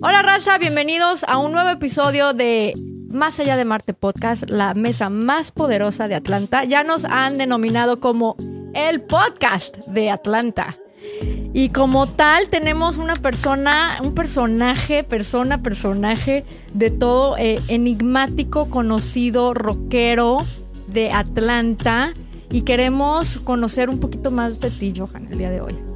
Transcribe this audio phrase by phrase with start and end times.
[0.00, 2.72] Hola raza, bienvenidos a un nuevo episodio de
[3.08, 6.62] Más allá de Marte Podcast, la mesa más poderosa de Atlanta.
[6.62, 8.36] Ya nos han denominado como
[8.74, 10.78] el podcast de Atlanta.
[11.52, 19.52] Y como tal tenemos una persona, un personaje, persona, personaje de todo eh, enigmático, conocido,
[19.52, 20.46] rockero
[20.86, 22.14] de Atlanta.
[22.50, 25.87] Y queremos conocer un poquito más de ti, Johan, el día de hoy.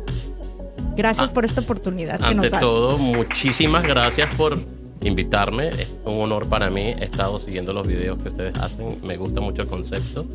[0.97, 2.61] Gracias Ah, por esta oportunidad que Ante nos das.
[2.61, 4.59] todo, muchísimas gracias por
[5.03, 5.69] invitarme.
[5.69, 6.95] Es un honor para mí.
[6.99, 8.99] He estado siguiendo los videos que ustedes hacen.
[9.03, 10.27] Me gusta mucho el concepto.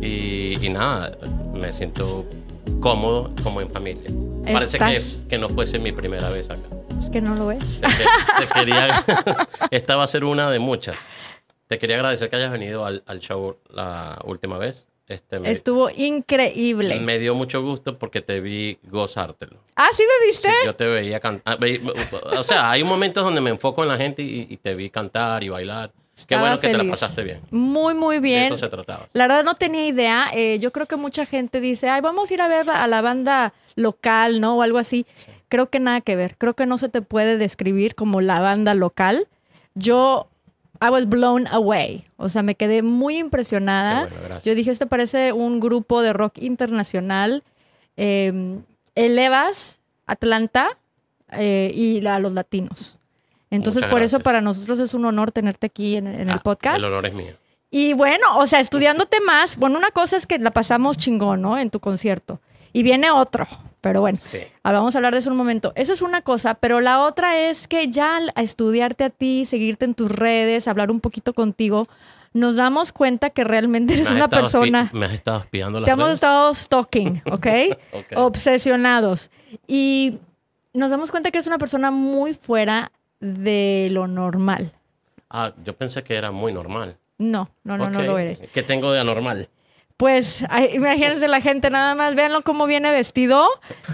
[0.00, 1.16] Y, y nada,
[1.54, 2.24] me siento
[2.80, 4.10] cómodo como en familia.
[4.52, 6.62] Parece que, que no fuese mi primera vez acá.
[6.98, 7.60] Es que no lo es.
[7.80, 7.86] Te-
[8.46, 9.04] te quería,
[9.70, 10.98] esta va a ser una de muchas.
[11.68, 14.88] Te quería agradecer que hayas venido al, al show la última vez.
[15.10, 17.00] Este, me, Estuvo increíble.
[17.00, 19.56] me dio mucho gusto porque te vi gozártelo.
[19.74, 20.48] Ah, ¿sí me viste?
[20.48, 21.58] Sí, yo te veía cantar.
[22.38, 25.42] O sea, hay momentos donde me enfoco en la gente y, y te vi cantar
[25.42, 25.90] y bailar.
[26.28, 27.40] Qué bueno que te la pasaste bien.
[27.50, 28.42] Muy, muy De bien.
[28.44, 29.08] eso se trataba.
[29.12, 30.28] La verdad no tenía idea.
[30.32, 33.02] Eh, yo creo que mucha gente dice, ay, vamos a ir a ver a la
[33.02, 34.58] banda local, ¿no?
[34.58, 35.06] O algo así.
[35.48, 36.36] Creo que nada que ver.
[36.38, 39.26] Creo que no se te puede describir como la banda local.
[39.74, 40.28] Yo,
[40.82, 42.04] I was blown away.
[42.16, 44.08] O sea, me quedé muy impresionada.
[44.20, 44.38] Bueno.
[44.44, 47.42] Yo dije, este parece un grupo de rock internacional.
[47.96, 48.58] Eh,
[48.94, 50.68] elevas Atlanta
[51.32, 52.96] eh, y a los latinos.
[53.50, 56.42] Entonces, Muchas por eso para nosotros es un honor tenerte aquí en, en el Ah,
[56.42, 56.78] podcast.
[56.78, 57.34] El honor es mío.
[57.70, 61.58] Y bueno, o sea, estudiándote más, bueno, una cosa es que la pasamos chingón, ¿no?
[61.58, 62.40] En tu concierto.
[62.72, 63.46] Y viene otro,
[63.80, 64.38] pero bueno, Sí.
[64.62, 65.72] ahora vamos a hablar de eso en un momento.
[65.74, 69.84] Eso es una cosa, pero la otra es que ya al estudiarte a ti, seguirte
[69.84, 71.88] en tus redes, hablar un poquito contigo,
[72.32, 74.90] nos damos cuenta que realmente eres una persona...
[74.92, 76.14] Me has estado espiando las Te hemos redes?
[76.16, 77.46] estado stalking, ¿ok?
[77.92, 78.12] Ok.
[78.16, 79.30] Obsesionados.
[79.66, 80.18] Y
[80.72, 84.72] nos damos cuenta que eres una persona muy fuera de lo normal.
[85.28, 86.96] Ah, yo pensé que era muy normal.
[87.18, 88.04] No, no, no, no Ok.
[88.06, 88.40] lo eres.
[88.54, 89.48] ¿Qué tengo de anormal?
[90.00, 93.46] Pues ay, imagínense la gente nada más, véanlo cómo viene vestido.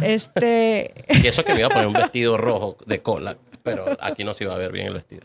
[0.02, 4.22] Este, Y eso que me iba a poner un vestido rojo de cola, pero aquí
[4.22, 5.22] no se iba a ver bien el vestido.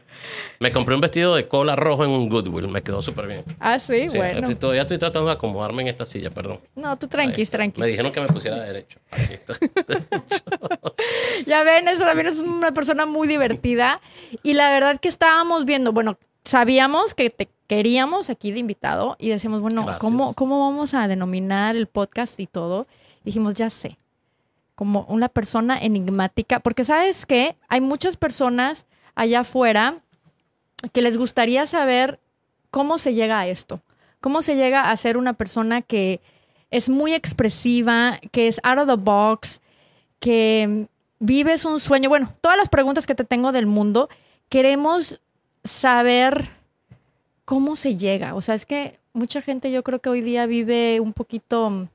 [0.59, 3.43] Me compré un vestido de cola rojo en un Goodwill, me quedó súper bien.
[3.59, 4.57] ah, sí, Sí, bueno.
[4.57, 6.59] Todavía estoy tratando de acomodarme en esta silla, perdón.
[6.73, 7.79] No, tú tranquis, tranquis.
[7.79, 8.97] Me dijeron que me pusiera derecho.
[9.11, 9.35] Aquí.
[11.45, 13.99] Ya ven, eso también es una persona muy divertida.
[14.43, 19.29] Y la verdad que estábamos viendo, bueno, sabíamos que te queríamos aquí de invitado y
[19.29, 20.01] decíamos, bueno, Gracias.
[20.01, 22.87] ¿cómo, ¿cómo vamos a denominar el podcast y todo?
[23.23, 23.97] Dijimos, ya sé,
[24.75, 28.85] como una persona enigmática, porque sabes que hay muchas personas
[29.15, 29.99] allá afuera
[30.91, 32.19] que les gustaría saber
[32.71, 33.81] cómo se llega a esto,
[34.19, 36.19] cómo se llega a ser una persona que
[36.71, 39.61] es muy expresiva, que es out of the box,
[40.19, 40.87] que
[41.19, 42.09] vives un sueño.
[42.09, 44.09] Bueno, todas las preguntas que te tengo del mundo,
[44.49, 45.21] queremos
[45.63, 46.47] saber
[47.45, 48.35] cómo se llega.
[48.35, 51.87] O sea, es que mucha gente yo creo que hoy día vive un poquito,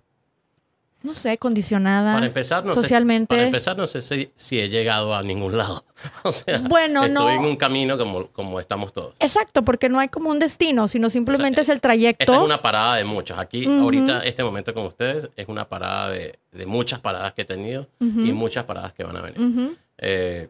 [1.03, 3.35] no sé, condicionada Para empezar, no socialmente.
[3.35, 5.85] sé, para empezar, no sé si, si he llegado a ningún lado.
[6.25, 7.31] O sea, Bueno, estoy no.
[7.31, 9.15] en un camino como, como estamos todos.
[9.19, 12.25] Exacto, porque no hay como un destino, sino simplemente O sea, es el trayecto.
[12.25, 13.39] Esta es una parada de muchos.
[13.39, 13.83] Aquí, Ujú.
[13.85, 17.87] ahorita, este momento con ustedes, es una parada de, de muchas paradas que he tenido
[18.01, 19.77] y muchas paradas que van a venir.
[19.99, 20.49] Eh,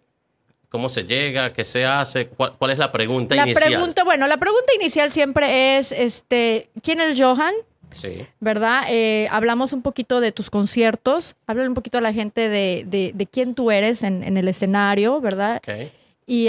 [0.68, 1.52] ¿Cómo se llega?
[1.52, 2.26] ¿Qué se hace?
[2.28, 3.72] ¿Cuál, cuál es la pregunta La inicial?
[3.72, 7.54] pregunta, bueno, la pregunta inicial siempre es, este, ¿quién es Johan?
[7.92, 8.26] Sí.
[8.40, 8.82] ¿verdad?
[8.90, 13.12] Eh, hablamos un poquito de tus conciertos, háblale un poquito a la gente de, de-
[13.14, 15.58] de quién tú eres en, en el escenario, ¿verdad?
[15.66, 15.90] Ok.
[16.26, 16.48] Y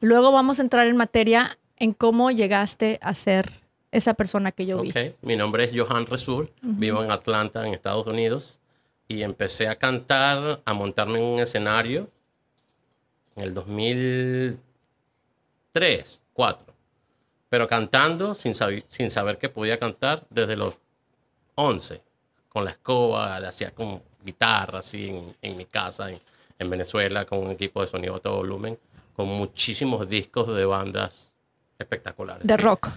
[0.00, 3.50] luego vamos a entrar en materia en cómo llegaste a ser
[3.92, 4.90] esa persona que yo vi.
[4.90, 8.60] Ok, mi nombre es Johan Resur, vivo en Atlanta, en Estados Unidos,
[9.08, 12.08] y empecé a cantar, a montarme en un escenario
[13.36, 14.58] en el 2003,
[15.74, 16.74] 2004,
[17.48, 20.76] pero cantando sin, sabi- sin saber que podía cantar desde los
[21.54, 22.00] 11,
[22.48, 26.18] con la escoba, le hacía con guitarra así en, en mi casa, en,
[26.58, 28.78] en Venezuela, con un equipo de sonido a todo volumen,
[29.14, 31.32] con muchísimos discos de bandas
[31.78, 32.46] espectaculares.
[32.46, 32.88] De rock.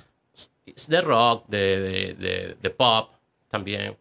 [0.88, 3.12] de rock, de, de, de- de pop
[3.50, 3.96] también.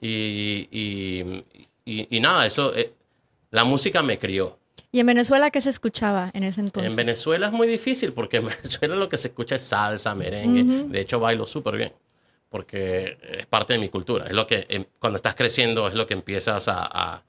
[0.00, 1.44] Y, y,
[1.84, 2.92] y- y nada, eso, eh,
[3.50, 4.58] la música me crió.
[4.96, 6.90] ¿Y en Venezuela qué se escuchaba en ese entonces?
[6.90, 10.64] En Venezuela es muy difícil porque en Venezuela lo que se escucha es salsa, merengue.
[10.88, 11.92] De hecho, bailo súper bien
[12.48, 14.24] porque es parte de mi cultura.
[14.26, 17.22] Es lo que em, cuando estás creciendo es lo que empiezas a, a-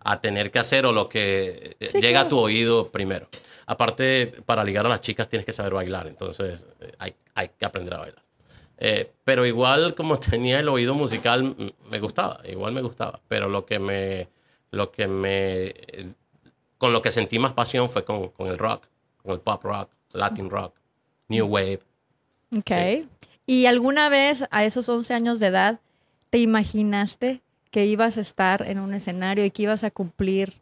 [0.00, 2.26] a tener que hacer o lo que eh, Sí, llega claro.
[2.26, 3.26] a tu oído primero.
[3.64, 7.64] Aparte, para ligar a las chicas tienes que saber bailar, entonces eh, hay, hay que
[7.64, 8.22] aprender a bailar.
[8.76, 11.56] Eh, pero igual como tenía el oído musical,
[11.90, 13.18] me gustaba, igual me gustaba.
[13.28, 14.28] Pero lo que me,
[14.72, 16.12] lo que me eh,
[16.84, 18.82] con lo que sentí más pasión fue con, con el rock,
[19.22, 20.74] con el pop rock, Latin rock,
[21.28, 21.80] New Wave.
[22.54, 23.06] Ok.
[23.46, 25.80] ¿Y alguna vez a esos 11 años de edad
[26.28, 27.40] te imaginaste
[27.70, 30.52] que ibas a estar en un escenario y que ibas a cumplir,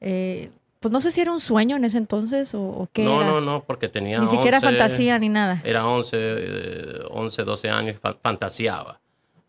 [0.00, 3.20] eh, pues no sé si era un sueño en ese entonces o, o qué No,
[3.22, 3.30] era?
[3.32, 5.60] no, no, porque tenía Ni siquiera 11 fantasía ni nada.
[5.64, 9.00] Era 11, eh, 11 12 años, fa- fantaseaba.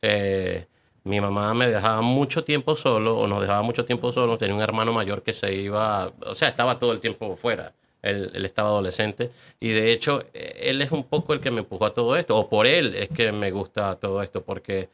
[0.01, 0.65] Eh,
[1.03, 4.39] mi mamá me dejaba mucho tiempo solo, o nos dejaba mucho tiempo solos.
[4.39, 7.73] Tenía un hermano mayor que se iba, o sea, estaba todo el tiempo fuera.
[8.01, 9.31] Él, estaba adolescente.
[9.59, 12.37] Y de hecho, eh, él es un poco el que me empujó a todo esto,
[12.37, 14.89] o por él es que me gusta todo esto, porque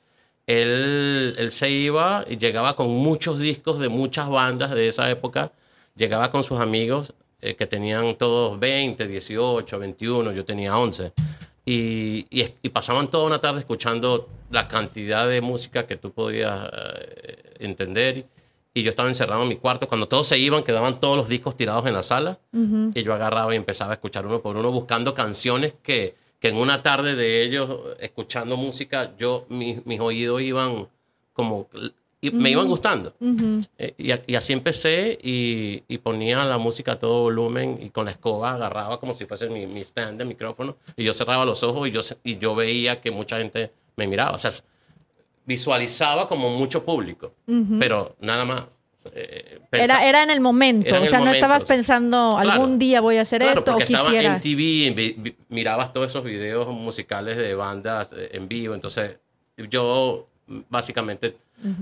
[0.45, 5.51] él, él se iba y llegaba con muchos discos de muchas bandas de esa época.
[5.95, 11.11] Llegaba con sus amigos eh, que tenían todos 20, 18, 21, yo tenía 11.
[11.69, 17.55] Y, y, pasaban toda una tarde escuchando la cantidad de música que tú podías eh,
[17.59, 18.25] entender.
[18.73, 19.89] Y yo estaba encerrado en mi cuarto.
[19.89, 22.39] Cuando todos se iban, quedaban todos los discos tirados en la sala.
[22.53, 26.55] Y yo agarraba y empezaba a escuchar uno por uno, buscando canciones que, que en
[26.55, 27.69] una tarde de ellos,
[27.99, 30.87] escuchando música, yo, mis, mis oídos iban
[31.33, 31.67] como...
[32.27, 33.13] y me iban gustando.
[33.77, 33.93] Eh,
[34.27, 38.53] y, así empecé y, y ponía la música a todo volumen y con la escoba
[38.53, 41.91] agarraba como si fuese mi, mi stand de micrófono y yo cerraba los ojos y
[41.91, 44.31] yo, y yo veía que mucha gente me miraba.
[44.35, 44.51] O sea,
[45.45, 47.33] visualizaba como mucho público,
[47.79, 48.63] pero nada más.
[49.13, 52.51] Eh, Era, era en el momento, en o sea, no momento, estabas pensando Claro.
[52.51, 54.33] algún día voy a hacer Claro, esto o estaba quisiera.
[54.35, 59.17] en TV mirabas todos esos videos musicales de bandas eh, en vivo, entonces
[59.69, 60.27] yo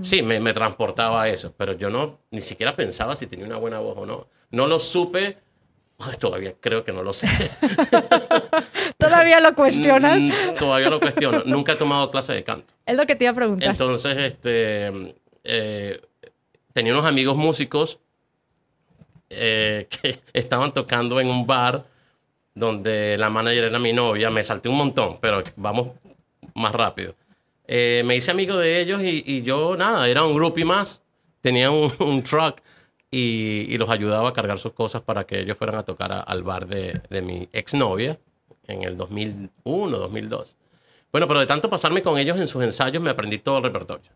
[0.02, 3.56] sí me, me transportaba a eso, pero yo no ni siquiera pensaba si tenía una
[3.58, 4.26] buena voz o no.
[4.50, 5.38] No lo supe,
[6.18, 7.28] todavía creo que no lo sé.
[8.98, 10.20] ¿Todavía lo cuestionas?
[10.20, 11.42] Mm, todavía lo cuestiono.
[11.44, 12.74] Nunca he tomado clase de canto.
[12.84, 13.70] Es lo que te iba a preguntar.
[13.70, 15.14] Entonces, este,
[15.44, 16.00] eh,
[16.72, 17.98] tenía unos amigos músicos
[19.30, 21.84] eh, que estaban tocando en un bar
[22.54, 24.30] donde la manager era mi novia.
[24.30, 25.92] Me salté un montón, pero vamos
[26.54, 27.14] más rápido.
[27.68, 31.02] Eh, me hice amigo de ellos y, yo, nada, era un grupo y más.
[31.40, 32.60] Tenía un, truck
[33.10, 36.66] y, los ayudaba a cargar sus cosas para que ellos fueran a tocar al bar
[36.66, 38.18] de, de mi exnovia
[38.66, 40.56] en el 2001, 2002.
[41.12, 44.10] Bueno, pero de tanto pasarme con ellos en sus ensayos me aprendí todo el repertorio.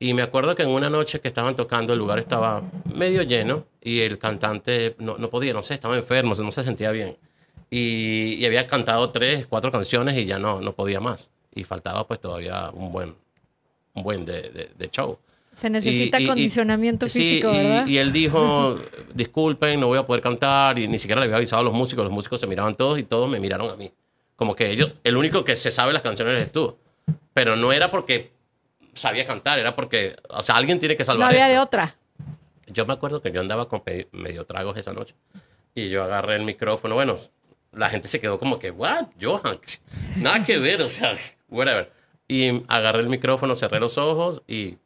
[0.00, 2.62] Y me acuerdo que en una noche que estaban tocando el lugar estaba
[2.94, 6.92] medio lleno y el cantante no, no podía, no sé, estaba enfermo, no se sentía
[6.92, 7.16] bien.
[7.68, 11.30] Y, y había cantado tres, cuatro canciones y ya no, no podía más.
[11.54, 13.14] Y faltaba pues todavía un buen,
[13.94, 15.18] un buen de, de- de show.
[15.52, 17.86] Se necesita Y- y- y- condicionamiento sí, físico, y- ¿verdad?
[17.86, 18.78] Y él dijo,
[19.14, 20.78] disculpen, no voy a poder cantar.
[20.78, 22.04] Y ni siquiera le había avisado a los músicos.
[22.04, 23.90] Los músicos se miraban todos y todos me miraron a mí.
[24.36, 26.76] Como que ellos, el único que se sabe las canciones eres tú.
[27.34, 28.30] Pero no era porque
[28.94, 31.54] sabía cantar, era porque, o sea, alguien tiene que no salvar había esto.
[31.54, 31.96] de otra.
[32.68, 35.14] Yo me acuerdo que yo andaba con medio tragos esa noche.
[35.74, 36.94] Y yo agarré el micrófono.
[36.94, 37.16] Bueno,
[37.78, 39.06] la gente se quedó como que, ¿what?
[39.20, 39.58] Johan,
[40.16, 41.12] nada que ver, o sea,
[41.48, 41.92] whatever.
[42.26, 44.76] Y agarré el micrófono, cerré los ojos y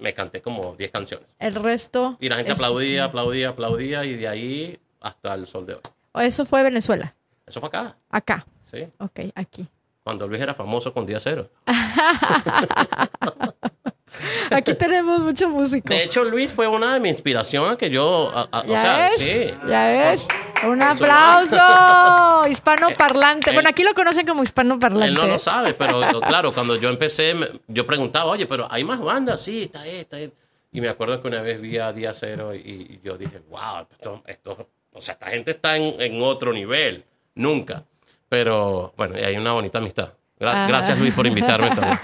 [0.00, 1.28] me canté como 10 canciones.
[1.38, 2.16] El resto.
[2.20, 5.80] Y la gente es- aplaudía, aplaudía, aplaudía y de ahí hasta el sol de hoy.
[6.26, 7.14] Eso fue Venezuela.
[7.46, 8.46] Eso fue acá, Acá.
[8.62, 8.86] ¿sí?
[8.98, 9.68] Ok, aquí.
[10.02, 11.48] Cuando Luis era famoso con Día Cero.
[14.50, 15.88] Aquí tenemos mucho músico.
[15.88, 18.96] De hecho, Luis fue una de mis inspiraciones que yo, a- a- o ¿Ya sea,
[19.08, 19.12] ves?
[19.18, 19.54] sí.
[19.68, 20.26] ¿Ya ves?
[20.66, 21.56] Un aplauso.
[22.48, 23.50] Hispano parlante.
[23.50, 25.06] él- Bueno, aquí lo conocen como hispano parlante.
[25.08, 27.34] Él no lo sabe, pero claro, cuando yo empecé,
[27.68, 30.18] yo preguntaba, oye, pero hay más bandas, sí, está esta.
[30.20, 34.22] Y me acuerdo que una vez vi a Día Cero y, yo dije, wow, esto,
[34.26, 37.84] esto- o sea, esta gente está en, en otro nivel, nunca.
[38.28, 40.10] Pero bueno, hay una bonita amistad.
[40.38, 40.66] Gra- Ah.
[40.68, 41.98] Gracias Luis por invitarme también.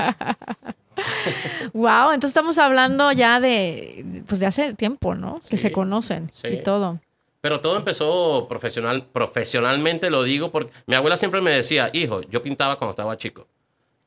[1.75, 5.41] Wow, entonces estamos hablando ya de, pues de hace tiempo, ¿no?
[5.41, 6.49] Que Sí, se conocen sí.
[6.49, 6.99] y todo.
[7.41, 12.43] Pero todo empezó profesional, profesionalmente, lo digo porque mi abuela siempre me decía, hijo, yo
[12.43, 13.47] pintaba cuando estaba chico,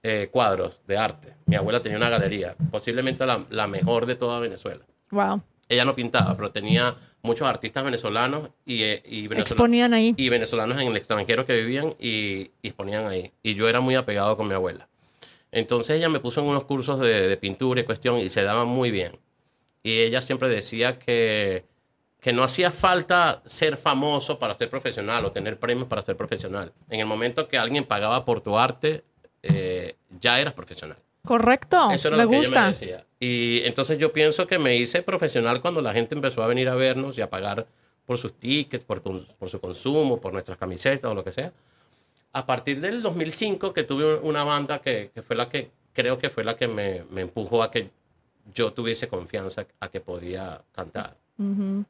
[0.04, 1.34] eh, cuadros de arte.
[1.46, 4.84] Mi abuela tenía una galería, posiblemente la, la mejor de toda Venezuela.
[5.12, 5.42] Wow.
[5.70, 9.52] Ella no pintaba, pero tenía muchos artistas venezolanos y, eh, y venezolanos.
[9.52, 10.14] Exponían ahí.
[10.18, 13.32] y venezolanos en el extranjero que vivían y, y exponían ahí.
[13.42, 14.90] Y yo era muy apegado con mi abuela.
[15.52, 18.68] Entonces ella me puso en unos cursos de, de pintura y cuestión y se daban
[18.68, 19.20] muy bien.
[19.84, 21.66] Y ella siempre decía que,
[22.20, 26.72] que no hacía falta ser famoso para ser profesional o tener premios para ser profesional.
[26.90, 29.04] En el momento que alguien pagaba por tu arte,
[29.42, 30.98] eh, ya eras profesional.
[31.26, 31.92] Correcto.
[31.92, 32.62] Eso era me lo que ella gusta.
[32.62, 33.06] me decía.
[33.20, 36.76] Y entonces yo pienso que me hice profesional cuando la gente empezó a venir a
[36.76, 37.66] vernos y a pagar
[38.06, 41.52] por sus tickets, por, por su consumo, por nuestras camisetas o lo que sea.
[42.34, 46.30] A partir del 2005 que tuve una banda que, que fue la que creo que
[46.30, 47.90] fue la que me, me empujó a que
[48.54, 51.16] yo tuviese confianza a que podía cantar.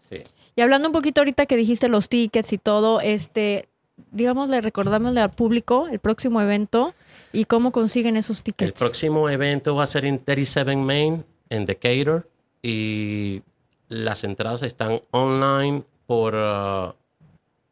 [0.01, 0.17] Sí.
[0.55, 3.67] Y hablando un poquito ahorita que dijiste los tickets y todo, este,
[4.11, 6.93] digamos, le recordamos al público el próximo evento
[7.33, 8.69] y cómo consiguen esos tickets.
[8.69, 12.29] El próximo evento va a ser en 37 Main, en Decatur,
[12.63, 13.41] y
[13.89, 16.93] las entradas están online por uh,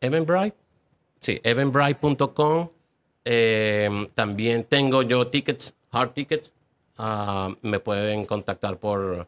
[0.02, 0.58] Eventbrite.
[1.20, 2.70] Sí, eventbrite.com.
[3.26, 6.54] Eh, también tengo yo tickets, hard tickets.
[6.98, 9.28] Ah, me pueden contactar por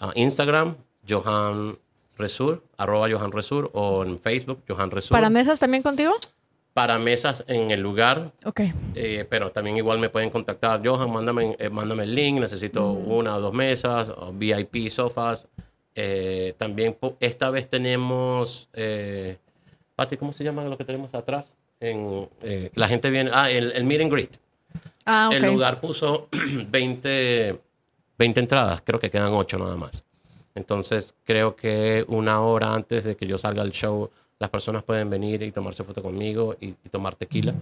[0.00, 0.74] ah, Instagram,
[1.08, 1.78] Johan
[2.16, 5.10] Resur, arroba Johan Resur, o en Facebook, Johan Resur.
[5.16, 6.12] ¿Para mesas también contigo?
[6.72, 8.62] Para mesas en el lugar, Ok.
[8.96, 10.80] eh, pero también igual me pueden contactar.
[10.84, 12.40] Johan, mándame, eh, mándame el link.
[12.40, 15.46] Necesito una o dos mesas, o VIP sofás.
[15.94, 19.38] Eh, también esta vez tenemos, eh,
[19.96, 21.46] Pati, ¿cómo se llama lo que tenemos atrás?
[21.80, 24.36] En, eh, la gente viene, ah, el, el meet and greet.
[25.06, 25.34] Ah, ok.
[25.36, 26.28] El lugar puso
[26.68, 27.60] 20,
[28.18, 30.02] 20 entradas, creo que quedan 8 nada más.
[30.54, 35.10] Entonces creo que una hora antes de que yo salga al show, las personas pueden
[35.10, 37.54] venir y tomarse foto conmigo y, y tomar tequila.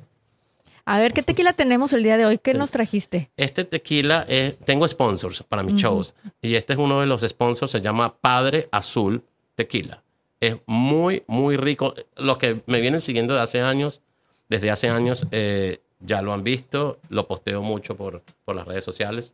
[0.85, 2.39] A ver, ¿qué tequila tenemos el día de hoy?
[2.39, 3.31] ¿Qué nos trajiste?
[3.37, 7.71] Este tequila, es- tengo sponsors para mis shows y este es uno de los sponsors,
[7.71, 9.23] se llama Padre Azul
[9.55, 10.03] Tequila.
[10.42, 11.94] Es muy, muy rico.
[12.16, 14.00] Los que me vienen siguiendo de hace años,
[14.49, 18.82] desde hace años, eh, ya lo han visto, lo posteo mucho por, por las redes
[18.84, 19.32] sociales,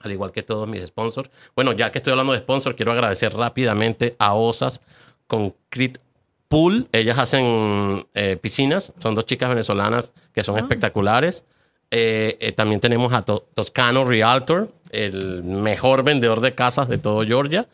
[0.00, 1.30] al igual que todos mis sponsors.
[1.54, 4.80] Bueno, ya que estoy hablando de sponsors, quiero agradecer rápidamente a OSAS
[5.26, 6.00] Concrete
[6.48, 6.88] Pool.
[6.92, 11.44] Ellas hacen eh, piscinas, son dos chicas venezolanas que son espectaculares.
[11.90, 17.26] Eh, eh, también tenemos a To- Toscano Realtor, el mejor vendedor de casas de todo
[17.26, 17.68] Georgia.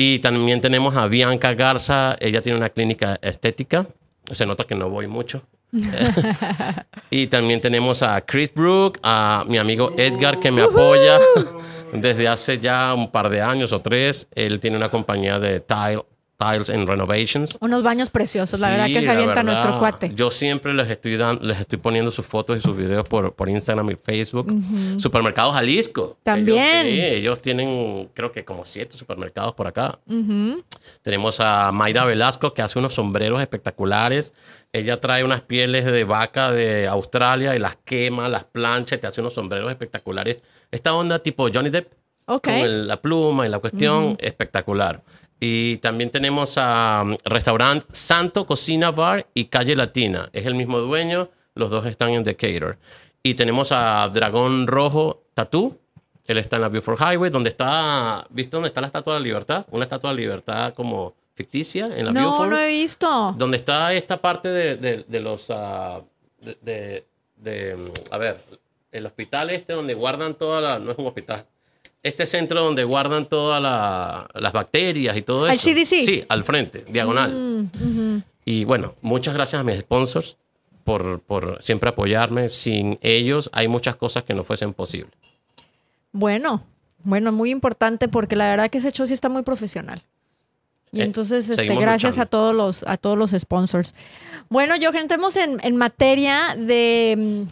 [0.00, 3.84] Y también tenemos a Bianca Garza, ella tiene una clínica estética.
[4.30, 5.42] Se nota que no voy mucho.
[7.10, 11.18] y también tenemos a Chris Brook, a mi amigo Edgar que me apoya
[11.92, 14.28] desde hace ya un par de años o tres.
[14.36, 16.04] Él tiene una compañía de tile,
[16.38, 17.58] Tiles and Renovations.
[17.60, 20.12] Unos baños preciosos, la verdad Sí, que se avienta verdad, nuestro cuate.
[20.14, 23.48] Yo siempre les estoy, dan- les estoy poniendo sus fotos y sus videos por, por
[23.48, 24.48] Instagram y Facebook.
[24.98, 26.16] Supermercados Jalisco.
[26.22, 26.86] También.
[26.86, 29.98] Ellos, sí, ellos tienen, creo que como siete supermercados por acá.
[31.02, 34.32] Tenemos a Mayra Velasco, que hace unos sombreros espectaculares.
[34.72, 39.08] Ella trae unas pieles de vaca de Australia y las quema, las plancha y te
[39.08, 40.36] hace unos sombreros espectaculares.
[40.70, 41.92] Esta onda tipo Johnny Depp.
[42.26, 42.44] Ok.
[42.44, 45.02] Con el- la pluma y la cuestión, espectacular.
[45.40, 50.28] Y también tenemos a um, restaurante Santo Cocina Bar y Calle Latina.
[50.32, 52.76] Es el mismo dueño, los dos están en Decatur.
[53.22, 55.76] Y tenemos a Dragón Rojo Tattoo.
[56.26, 59.24] Él está en la Beaufort Highway, donde está, ¿viste dónde está la Estatua de la
[59.24, 59.64] Libertad?
[59.70, 62.50] Una Estatua de la Libertad como ficticia en la No, Beaufort.
[62.50, 63.34] no he visto.
[63.38, 65.46] Donde está esta parte de, de- de los...
[65.50, 66.00] ah,
[66.40, 67.04] de, de-
[67.36, 68.40] de, mm, a ver,
[68.90, 70.78] el hospital este donde guardan toda la...
[70.80, 71.46] No es un hospital.
[72.02, 75.52] Este centro donde guardan todas la- las bacterias y todo eso.
[75.52, 76.04] ¿Al CDC?
[76.06, 77.70] Sí, al frente, diagonal.
[78.44, 80.36] Y bueno, muchas gracias a mis sponsors
[80.84, 82.48] por, por siempre apoyarme.
[82.48, 85.12] Sin ellos hay muchas cosas que no fuesen posibles.
[86.12, 86.62] Bueno,
[87.04, 90.00] bueno, muy importante porque la verdad que ese show sí está muy profesional.
[90.92, 92.22] Y Eh, entonces, este, gracias luchando.
[92.22, 93.94] a todos los, a todos los sponsors.
[94.48, 97.42] Bueno, yo entremos en, en materia de mm,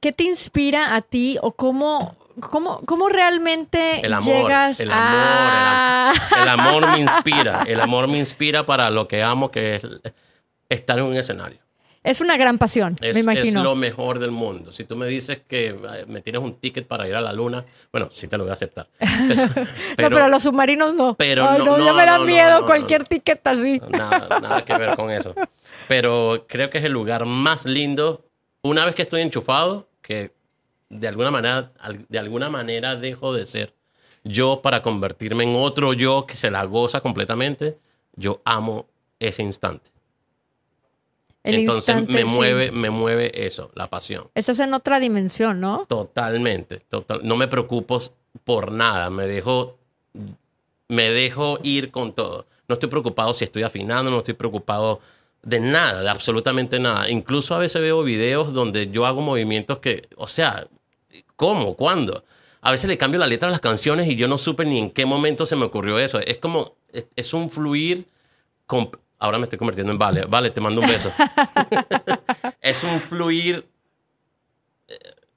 [0.00, 5.04] qué te inspira a ti o cómo, cómo, cómo realmente El amor, llegas el amor,
[5.04, 6.12] a...
[6.12, 7.62] el, am- el amor me inspira.
[7.66, 9.86] El amor me inspira para lo que amo, que es
[10.68, 11.58] estar en un escenario.
[12.04, 13.60] Es una gran pasión, Es, me imagino.
[13.60, 14.72] es lo mejor del mundo.
[14.72, 17.64] Si tú me dices que eh, me tienes un ticket para ir a la luna,
[17.92, 18.86] bueno, sí te lo voy a aceptar.
[19.96, 21.14] Pero, no, pero los submarinos no.
[21.16, 23.82] pero Ay, no, no, ya no, me da no, miedo cualquier ticket así.
[23.90, 25.34] nada, nada que ver con eso.
[25.88, 28.24] Pero creo que es el lugar más lindo.
[28.62, 30.30] Una vez que estoy enchufado, que
[30.90, 31.72] de alguna manera,
[32.08, 33.74] de alguna manera dejo de ser
[34.24, 37.78] yo para convertirme en otro yo que se la goza completamente,
[38.16, 38.86] yo amo
[39.18, 39.90] ese instante.
[41.44, 42.36] El Entonces instante, me sí.
[42.36, 44.28] mueve, me mueve eso, la pasión.
[44.34, 45.86] Estás en otra dimensión, ¿no?
[45.86, 47.20] Totalmente, total.
[47.22, 48.02] No me preocupo
[48.44, 49.78] por nada, me dejo,
[50.88, 52.46] me dejo ir con todo.
[52.66, 55.00] No estoy preocupado si estoy afinando, no estoy preocupado
[55.42, 57.08] de nada, de absolutamente nada.
[57.08, 60.68] Incluso a veces veo videos donde yo hago movimientos que, o sea,
[61.36, 61.74] ¿cómo?
[61.74, 62.24] ¿Cuándo?
[62.60, 64.90] A veces le cambio la letra a las canciones y yo no supe ni en
[64.90, 66.18] qué momento se me ocurrió eso.
[66.20, 68.06] Es como, es, es un fluir.
[68.66, 70.24] con- Ahora me estoy convirtiendo en Vale.
[70.26, 71.10] Vale, te mando un beso.
[72.60, 73.64] es un fluir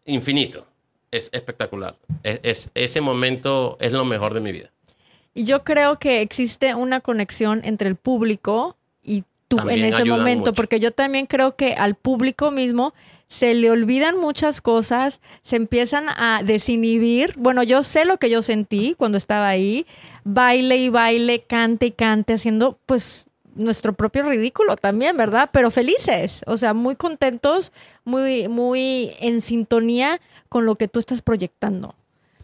[0.05, 0.65] infinito.
[1.11, 1.95] Es espectacular.
[2.23, 4.69] Es, es- ese momento es lo mejor de mi vida.
[5.33, 10.05] Y yo creo que existe una conexión entre el público y tú También en ese
[10.05, 10.53] momento, mucho.
[10.53, 12.93] porque yo también creo que al público mismo
[13.31, 17.33] se le olvidan muchas cosas, se empiezan a desinhibir.
[17.38, 19.88] Bueno, yo sé lo que yo sentí cuando estaba ahí,
[20.25, 25.50] baile y baile, cante y cante, haciendo pues nuestro propio ridículo también, ¿verdad?
[25.53, 27.71] Pero felices, o sea, muy contentos,
[28.03, 30.19] muy, muy en sintonía
[30.50, 31.95] con lo que tú estás proyectando.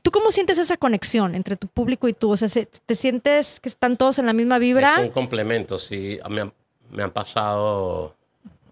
[0.04, 2.32] ¿Tú cómo sientes esa conexión entre tu público y tú?
[2.32, 5.02] O sea, ¿te sientes que están todos en la misma vibra?
[5.02, 6.18] Es un complemento, sí.
[6.30, 6.54] Me han,
[6.92, 8.16] me han pasado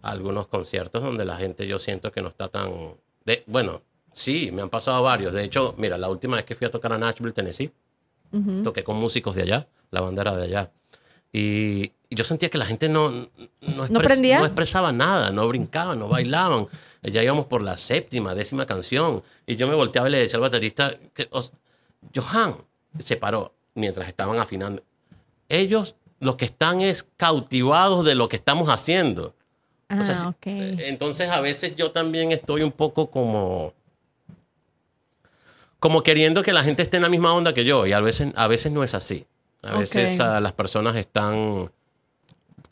[0.05, 2.95] algunos conciertos donde la gente yo siento que no está tan...
[3.25, 3.81] De, bueno,
[4.13, 5.33] sí, me han pasado varios.
[5.33, 7.71] De hecho, mira, la última vez que fui a tocar a Nashville, Tennessee,
[8.63, 10.71] toqué con músicos de allá, la bandera de allá.
[11.31, 14.39] Y, yo sentía que la gente no, no, ¿No, prendía?
[14.39, 16.67] no expresaba nada, no brincaban, no bailaban.
[17.01, 19.21] Ya íbamos por la séptima, décima canción.
[19.45, 21.27] Y yo me volteaba y le decía al baterista, que,
[22.15, 22.55] Johan,
[22.99, 24.81] se paró mientras estaban afinando.
[25.49, 29.35] Ellos lo que están es cautivados de lo que estamos haciendo.
[29.87, 33.73] Ah, entonces a veces yo también estoy un poco como
[35.79, 38.33] como queriendo que la gente esté en la misma onda que yo y a veces
[38.35, 39.25] a veces no es así.
[39.61, 41.69] A veces las personas están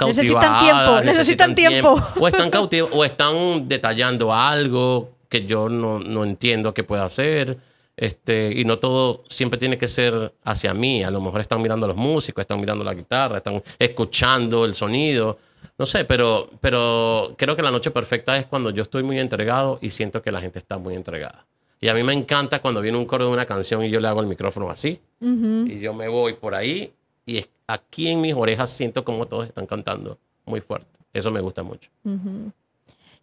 [0.08, 2.01] necesitan tiempo, necesitan, tiempo.
[2.20, 7.58] O están cautivos o están detallando algo que yo no, no entiendo qué puedo hacer.
[7.96, 11.03] Este, y no todo siempre tiene que ser hacia mí.
[11.03, 14.75] A lo mejor están mirando a los músicos, están mirando la guitarra, están escuchando el
[14.75, 15.38] sonido.
[15.77, 19.79] No sé, pero, pero creo que la noche perfecta es cuando yo estoy muy entregado
[19.82, 21.46] y siento que la gente está muy entregada.
[21.82, 24.08] Y a mí me encanta cuando viene un coro de una canción y yo le
[24.08, 25.01] hago el micrófono así.
[25.20, 26.93] Y yo me voy por ahí
[27.25, 30.88] y aquí en mis orejas siento como todos están cantando muy fuerte.
[31.13, 31.89] Eso me gusta mucho.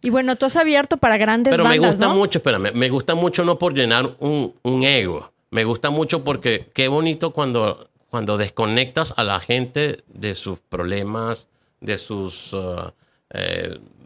[0.01, 2.15] Y bueno, tú has abierto para grandes Pero bandas, me gusta ¿no?
[2.15, 5.31] mucho, espérame, me gusta mucho no por llenar un, un, ego.
[5.51, 11.47] Me gusta mucho porque qué bonito cuando, cuando desconectas a la gente de sus problemas,
[11.81, 12.91] de sus uh,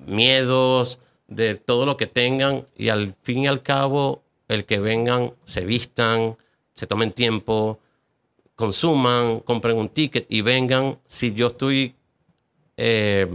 [0.08, 5.34] miedos, de todo lo que tengan y al fin y al cabo el que vengan,
[5.46, 6.38] se vistan,
[6.74, 7.80] se tomen tiempo,
[8.56, 11.00] consuman, compren un ticket y vengan.
[11.08, 11.96] Si yo estoy,
[12.78, 13.28] eh,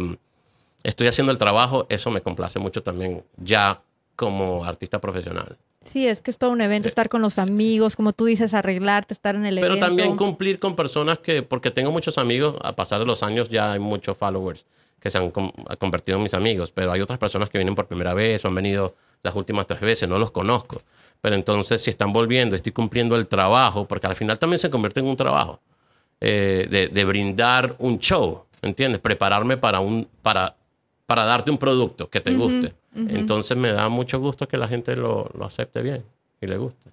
[0.82, 3.80] estoy haciendo el trabajo, eso me complace mucho también ya
[4.14, 5.56] como artista profesional.
[5.82, 9.14] Sí, es que es todo un evento, estar con los amigos, como tú dices, arreglarte,
[9.14, 9.86] estar en el Pero evento.
[9.86, 13.48] Pero también cumplir con personas que, porque tengo muchos amigos, a pasar de los años
[13.48, 14.66] ya hay muchos followers
[15.00, 18.12] que se han convertido en mis amigos, pero hay otras personas que vienen por primera
[18.12, 20.82] vez o han venido las últimas tres veces, no los conozco.
[21.22, 25.00] Pero entonces, si están volviendo, estoy cumpliendo el trabajo, porque al final también se convierte
[25.00, 25.60] en un trabajo,
[26.20, 29.00] eh, de, de, brindar un show, ¿entiendes?
[29.00, 30.56] Prepararme para, un, para,
[31.06, 32.74] para darte un producto que te uh -huh, guste.
[32.94, 36.04] Entonces, me da mucho gusto que la gente lo, lo acepte bien
[36.40, 36.90] y le guste.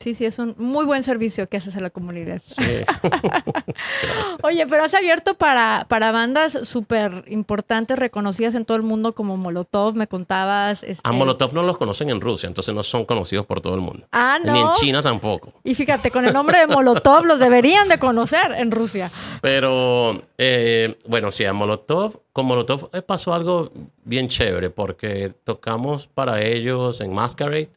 [0.00, 2.40] Sí, sí, es un muy buen servicio que haces a la comunidad.
[2.46, 2.62] Sí.
[4.44, 9.36] Oye, pero has abierto para, para bandas súper importantes, reconocidas en todo el mundo como
[9.36, 10.84] Molotov, me contabas.
[10.84, 11.00] Este...
[11.02, 14.06] A Molotov no los conocen en Rusia, entonces no son conocidos por todo el mundo.
[14.12, 14.52] Ah, no.
[14.52, 15.52] Ni en China tampoco.
[15.64, 19.10] Y fíjate, con el nombre de Molotov los deberían de conocer en Rusia.
[19.40, 23.72] Pero, eh, bueno, sí, a Molotov, con Molotov eh, pasó algo
[24.04, 27.68] bien chévere, porque tocamos para ellos en Masquerade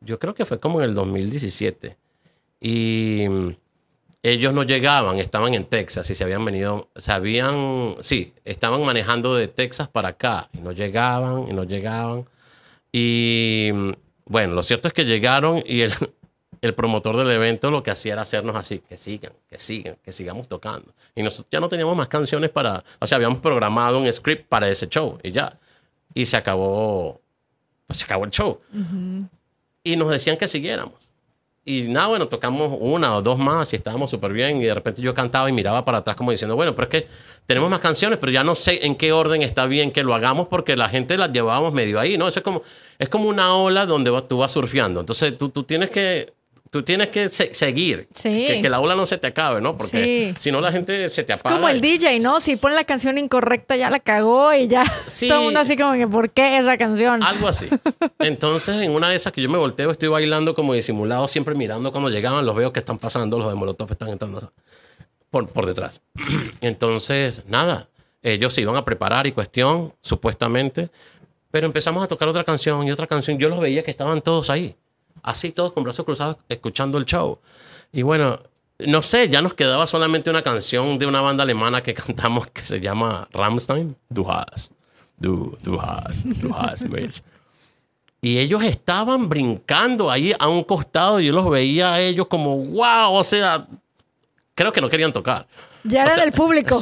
[0.00, 1.96] yo creo que fue como en el 2017.
[2.60, 3.24] Y
[4.22, 7.12] ellos no llegaban, estaban en Texas y se habían venido, se
[8.02, 12.26] sí, estaban manejando de Texas para acá y no llegaban y no llegaban.
[12.90, 13.70] Y
[14.24, 15.92] bueno, lo cierto es que llegaron y el,
[16.60, 20.12] el promotor del evento lo que hacía era hacernos así, que sigan, que sigan, que
[20.12, 20.92] sigamos tocando.
[21.14, 24.68] Y nosotros ya no teníamos más canciones para, o sea, habíamos programado un script para
[24.68, 25.56] ese show y ya.
[26.14, 27.20] Y se acabó,
[27.86, 28.60] pues se acabó el show.
[29.86, 30.94] Y nos decían que siguiéramos.
[31.64, 34.56] Y nada, bueno, tocamos una o dos más y estábamos súper bien.
[34.58, 37.08] Y de repente yo cantaba y miraba para atrás como diciendo, bueno, pero es que
[37.46, 40.48] tenemos más canciones, pero ya no sé en qué orden está bien que lo hagamos
[40.48, 42.26] porque la gente las llevábamos medio ahí, ¿no?
[42.26, 42.62] Eso es como,
[42.98, 45.00] es como una ola donde tú vas surfeando.
[45.00, 46.32] Entonces tú, tú tienes que
[46.76, 48.06] tú tienes que se seguir.
[48.14, 48.44] Sí.
[48.46, 49.78] Que, que, la ola no se te acabe, ¿no?
[49.78, 50.40] Porque sí.
[50.40, 51.56] si no la gente se te apaga.
[51.56, 52.38] Es como el DJ, ¿no?
[52.38, 55.26] Si pone la canción incorrecta ya la cagó y ya sí.
[55.26, 57.22] todo el mundo así como que ¿por qué esa canción?
[57.22, 57.70] Algo así.
[58.18, 61.92] Entonces, en una de esas que yo me volteo, estoy bailando como disimulado, siempre mirando
[61.92, 64.52] cuando llegaban, los veo que están pasando, los de Molotov están entrando
[65.30, 66.02] por, por detrás.
[66.60, 67.88] Entonces, nada,
[68.22, 70.90] ellos se iban a preparar y cuestión, supuestamente,
[71.50, 73.38] pero empezamos a tocar otra canción y otra canción.
[73.38, 74.76] Yo los veía que estaban todos ahí
[75.26, 77.38] así todos con brazos cruzados escuchando el show.
[77.92, 78.40] Y bueno,
[78.78, 82.62] no sé, ya nos quedaba solamente una canción de una banda alemana que cantamos que
[82.62, 83.94] se llama Rammstein.
[84.08, 84.72] Du hast,
[85.18, 87.22] du, du hast, du hast mich.
[88.22, 92.56] Y ellos estaban brincando ahí a un costado y yo los veía a ellos como,
[92.56, 93.66] wow, o sea,
[94.54, 95.46] creo que no querían tocar.
[95.84, 96.80] Ya era sea, del público.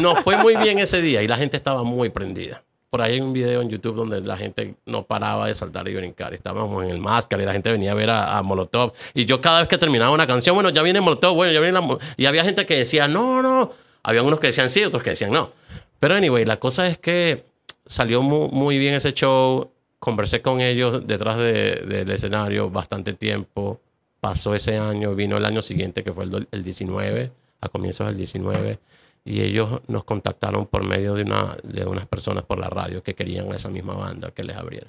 [0.00, 2.62] No fue muy bien ese día y la gente estaba muy prendida
[2.96, 5.94] por ahí hay un video en YouTube donde la gente no paraba de saltar y
[5.94, 6.32] brincar.
[6.32, 8.94] Estábamos en el máscara y la gente venía a ver a, a Molotov.
[9.12, 11.74] Y yo cada vez que terminaba una canción, bueno, ya viene Molotov, bueno, ya viene
[11.74, 11.82] la...
[11.82, 11.98] Mo-".
[12.16, 13.70] Y había gente que decía, no, no.
[14.02, 15.50] Había unos que decían sí, otros que decían no.
[16.00, 17.44] Pero anyway, la cosa es que
[17.84, 19.70] salió mu- muy, bien ese show.
[19.98, 23.78] Conversé con ellos detrás de- del escenario bastante tiempo.
[24.22, 27.30] Pasó ese año, vino el año siguiente, que fue el, el 19,
[27.60, 28.78] a comienzos del 19.
[29.26, 33.14] Y ellos nos contactaron por medio de, una, de unas personas por la radio que
[33.14, 34.86] querían a esa misma banda que les abriera.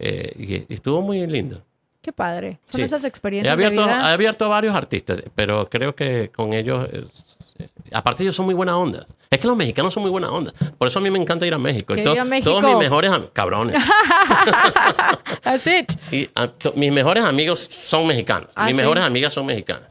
[0.00, 1.62] Eh, y, y estuvo muy lindo.
[2.02, 2.58] Qué padre.
[2.66, 2.84] Son Sí.
[2.84, 4.12] esas He experiencias abierto, de he vida.
[4.12, 8.76] abierto a varios artistas, pero creo que con ellos, eh, aparte ellos son muy buena
[8.76, 9.06] onda.
[9.30, 10.52] Es que los mexicanos son muy buena onda.
[10.78, 11.94] Por eso a mí me encanta ir a México.
[11.94, 12.50] Y to- viva México.
[12.50, 13.76] Todos mis mejores cabrones.
[15.42, 15.92] That's it.
[16.10, 18.48] y, ah, to- mis mejores amigos son mexicanos.
[18.54, 18.80] Ah, mis ¿sí?
[18.82, 19.88] mejores amigas son mexicanas.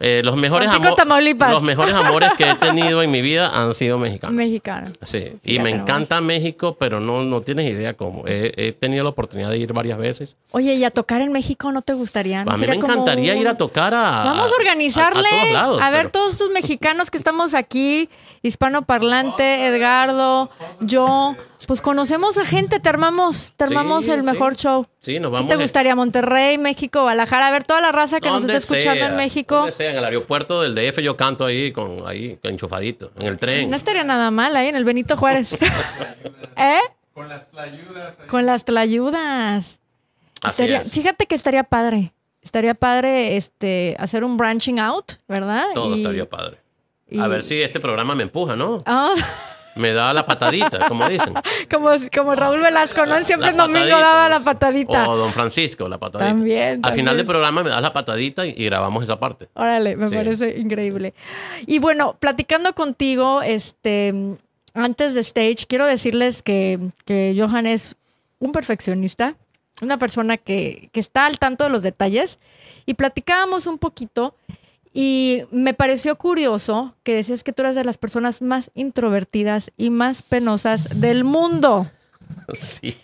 [0.00, 1.50] Eh, los mejores Tamaulipas.
[1.52, 4.34] los mejores amores que he tenido en mi vida han sido mexicanos.
[4.34, 4.92] Mexicano.
[5.02, 8.24] Sí, y me encanta México, pero no, no tienes idea cómo.
[8.26, 10.36] He, he tenido la oportunidad de ir varias veces.
[10.52, 12.44] Oye, ¿y a tocar en México no te gustaría?
[12.44, 14.22] ¿No a mí me encantaría ir a tocar a.
[14.24, 15.28] Vamos a organizarle.
[15.28, 15.82] A, a todos lados.
[15.82, 18.08] a ver, pero- todos estos mexicanos que estamos aquí,
[18.42, 24.26] hispanoparlante, Edgardo, yo, pues conocemos a gente, te armamos, te armamos Sí, el sí.
[24.26, 24.86] mejor show.
[25.00, 25.94] Sí, nos ¿Qué vamos te gustaría?
[25.94, 27.48] Monterrey, México, Guadalajara.
[27.48, 29.56] A ver, toda la raza que nos está escuchando sea, en México.
[29.56, 33.38] donde sea, en el aeropuerto del DF yo canto ahí, con, ahí enchufadito, en el
[33.38, 33.70] tren.
[33.70, 35.56] No estaría nada mal ahí en el Benito Juárez.
[36.56, 36.78] ¿Eh?
[37.14, 38.14] Con las tlayudas.
[38.20, 38.26] ahí.
[38.28, 39.78] Con las tlayudas.
[40.42, 40.92] Así Estaría- es.
[40.92, 42.12] Fíjate que estaría padre.
[42.42, 45.64] Estaría padre este, hacer un branching out, ¿verdad?
[45.74, 46.58] Todo Y- estaría padre.
[47.10, 48.82] Y- A ver si este programa me empuja, ¿no?
[48.86, 49.14] Ah,
[49.76, 51.34] Me da la patadita, como dicen.
[51.70, 53.22] como, como Raúl Velasco, ¿no?
[53.24, 53.98] Siempre La el domingo patadita.
[54.00, 55.08] daba la patadita.
[55.08, 56.30] O Don Francisco, la patadita.
[56.30, 57.16] También, Al final también.
[57.18, 59.48] del programa me das la patadita y, y grabamos esa parte.
[59.54, 60.16] Órale, me Sí.
[60.16, 61.14] parece increíble.
[61.66, 64.12] Y bueno, platicando contigo, este,
[64.74, 67.94] antes de stage, quiero decirles que, que Johan es
[68.40, 69.36] un perfeccionista,
[69.80, 72.40] una persona que, que está al tanto de los detalles.
[72.84, 74.34] Y platicábamos un poquito
[74.92, 79.90] y me pareció curioso que decías que tú eras de las personas más introvertidas y
[79.90, 81.86] más penosas del mundo.
[82.52, 82.96] Sí.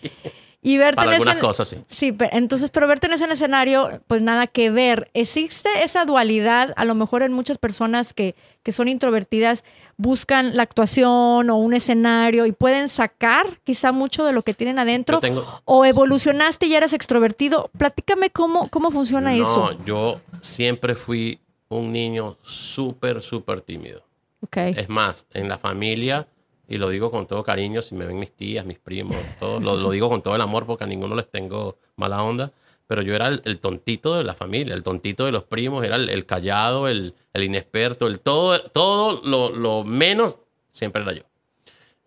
[0.61, 1.77] Y verte Para en algunas ese- cosas, sí.
[1.87, 5.11] Sí, pe- entonces, pero verte en ese escenario, pues nada que ver.
[5.13, 9.63] Existe esa dualidad, a lo mejor en muchas personas que, que son introvertidas,
[9.97, 14.79] buscan la actuación o un escenario y pueden sacar quizá mucho de lo que tienen
[14.79, 15.19] adentro.
[15.19, 17.69] Tengo- O evolucionaste y ya eres extrovertido.
[17.77, 19.71] Platícame cómo, cómo funciona eso.
[19.73, 24.03] No, yo siempre fui un niño súper, súper tímido.
[24.41, 24.57] Ok.
[24.57, 26.27] Es más, en la familia,
[26.67, 29.75] y lo digo con todo cariño, si me ven mis tías, mis primos, todos, lo,
[29.75, 32.51] lo digo con todo el amor porque a ninguno les tengo mala onda,
[32.87, 35.95] pero yo era el, el tontito de la familia, el tontito de los primos, era
[35.95, 40.35] el, el callado, el, el inexperto, el todo, todo lo, lo menos,
[40.71, 41.23] siempre era yo.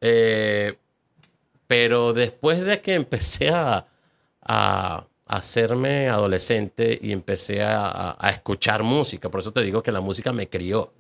[0.01, 0.79] Eh,
[1.67, 3.87] pero después de que empecé a,
[4.43, 10.01] a hacerme adolescente y empecé a, a- escuchar música, por eso te digo que la
[10.01, 10.93] música me crió.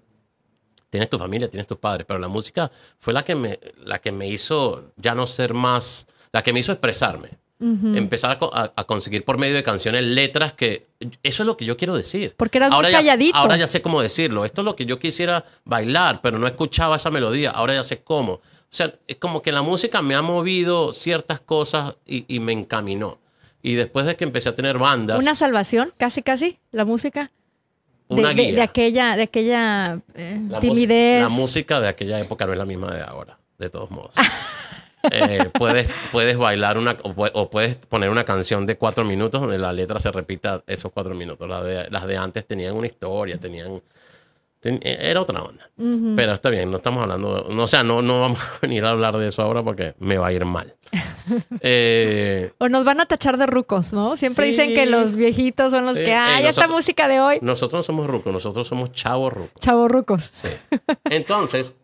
[0.91, 4.11] Tienes tu familia, tienes tus padres, pero la música fue la que me, la que
[4.13, 7.31] me hizo ya no ser más, la que me hizo expresarme.
[7.61, 10.87] Empezar a, a- a conseguir por medio de canciones letras que
[11.25, 12.33] eso es lo que yo quiero decir.
[12.37, 13.37] Porque eras muy ya sé- calladito.
[13.37, 14.45] ahora ya sé cómo decirlo.
[14.45, 17.51] Esto es lo que yo quisiera bailar, pero no escuchaba esa melodía.
[17.51, 18.35] Ahora ya sé cómo.
[18.35, 22.53] O sea, es como que la música me ha movido ciertas cosas y, y me
[22.53, 23.19] encaminó.
[23.69, 27.31] Y después de que empecé a tener bandas, Una salvación, casi, casi, la música.
[28.09, 28.55] Una de- guía.
[28.55, 31.21] de aquella, de aquella eh, La timidez.
[31.21, 34.15] La música de aquella época no es la misma de ahora, de todos modos.
[35.13, 39.57] Eh, puedes, puedes bailar una o, o puedes poner una canción de cuatro minutos donde
[39.57, 41.49] la letra se repita esos cuatro minutos.
[41.49, 43.81] Las de, las de antes tenían una historia, tenían...
[44.61, 45.71] ten- era otra onda.
[46.17, 47.47] Pero está bien, no estamos hablando...
[47.51, 50.19] No, o sea, no, no vamos a venir a hablar de eso ahora porque me
[50.19, 50.75] va a ir mal.
[51.61, 54.17] Eh, O nos van a tachar de rucos, ¿no?
[54.17, 54.57] Siempre Sí.
[54.57, 56.05] ya que los viejitos son los Sí.
[56.05, 59.61] que, ay, esta nosotros- música de hoy, nosotros no somos rucos, nosotros somos chavos rucos.
[59.61, 60.29] chavos rucos.
[60.33, 60.49] Sí.
[61.11, 61.75] Entonces,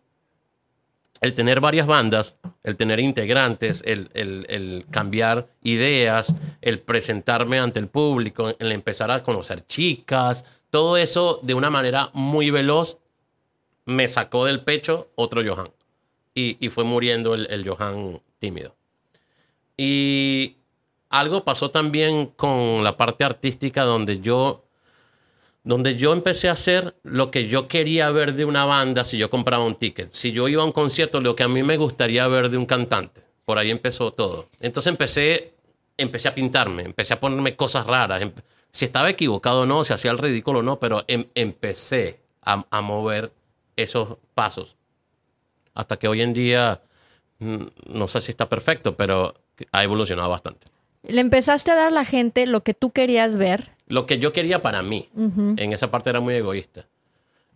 [1.21, 7.79] el tener varias bandas, el tener integrantes, el, el- el cambiar ideas, el presentarme ante
[7.79, 12.97] el público, el empezar a conocer chicas, todo eso de una manera muy veloz
[13.85, 15.71] me sacó del pecho otro Johan.
[16.37, 18.75] Y, fue muriendo el, el Johan tímido.
[19.77, 20.57] Y
[21.09, 24.65] algo pasó también con la parte artística donde yo
[25.65, 29.31] donde yo empecé a hacer lo que yo quería ver de una banda si yo
[29.31, 30.11] compraba un ticket.
[30.11, 32.67] Si yo iba a un concierto, lo que a mí me gustaría ver de un
[32.67, 33.21] cantante.
[33.45, 34.47] Por ahí empezó todo.
[34.59, 35.55] Entonces empecé,
[35.97, 38.21] empecé a pintarme, empecé a ponerme cosas raras.
[38.21, 38.31] Em-
[38.75, 42.65] Si estaba equivocado o no, si hacía el ridículo o no, pero em- empecé a,
[42.69, 43.31] a mover
[43.77, 44.75] esos pasos.
[45.73, 46.81] Hasta que hoy en día
[47.39, 47.55] mm,
[47.93, 49.33] no sé si está perfecto, pero
[49.71, 50.67] ha evolucionado bastante.
[51.07, 53.71] Le empezaste a dar a la gente lo que tú querías ver.
[53.87, 56.85] Lo que yo quería para mí, en esa parte era muy egoísta.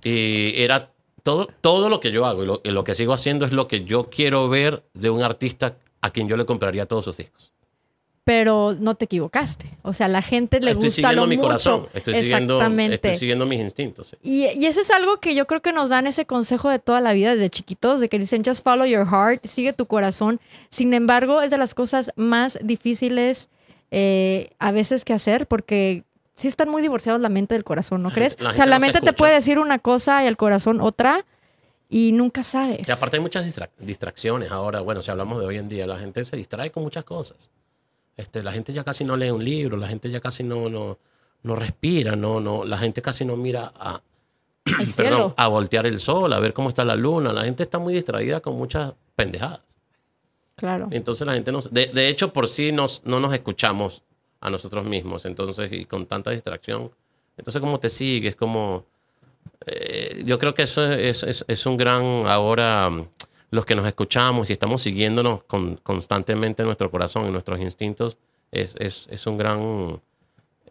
[0.05, 0.91] Y era
[1.23, 3.67] todo, todo lo que yo hago y lo, y lo que sigo haciendo es lo
[3.67, 7.51] que yo quiero ver de un artista a quien yo le compraría todos sus discos.
[8.29, 9.65] Pero no te equivocaste.
[9.81, 11.47] O sea, la gente le estoy gusta siguiendo lo mi mucho.
[11.47, 12.95] corazón, estoy siguiendo, Exactamente.
[12.95, 14.07] estoy siguiendo mis instintos.
[14.09, 14.17] sí.
[14.21, 17.01] Y, y eso es algo que yo creo que nos dan ese consejo de toda
[17.01, 20.39] la vida, desde chiquitos, de que dicen, just follow your heart, sigue tu corazón.
[20.69, 23.49] Sin embargo, es de las cosas más difíciles
[23.89, 26.03] eh, a veces que hacer, porque
[26.35, 28.39] sí están muy divorciados la mente del corazón, ¿no crees?
[28.39, 29.17] La o sea, la no se mente te escucha.
[29.17, 31.25] puede decir una cosa y el corazón otra,
[31.89, 32.87] y nunca sabes.
[32.87, 34.81] Y aparte hay muchas distra- distracciones ahora.
[34.81, 37.49] Bueno, si hablamos de hoy en día, la gente se distrae con muchas cosas.
[38.19, 40.97] Este, la gente ya casi no lee un libro, la gente ya casi no, no,
[41.43, 44.01] no respira, no, no, la gente casi no mira a,
[44.97, 47.31] perdón, a voltear el sol, a ver cómo está la luna.
[47.31, 49.61] La gente está muy distraída con muchas pendejadas.
[50.55, 50.89] Claro.
[50.91, 51.61] Entonces la gente no...
[51.61, 54.03] De, de hecho, por sí nos, no nos escuchamos
[54.41, 55.25] a nosotros mismos.
[55.25, 56.91] Entonces, y con tanta distracción.
[57.37, 58.35] Entonces, ¿cómo te sigues?
[58.35, 58.85] Como...
[59.65, 62.03] eh, yo creo que eso es, es- es un gran...
[62.27, 62.91] Ahora,
[63.51, 68.17] los que nos escuchamos y estamos siguiéndonos con- constantemente en nuestro corazón, en nuestros instintos,
[68.51, 69.99] es, es- es un gran...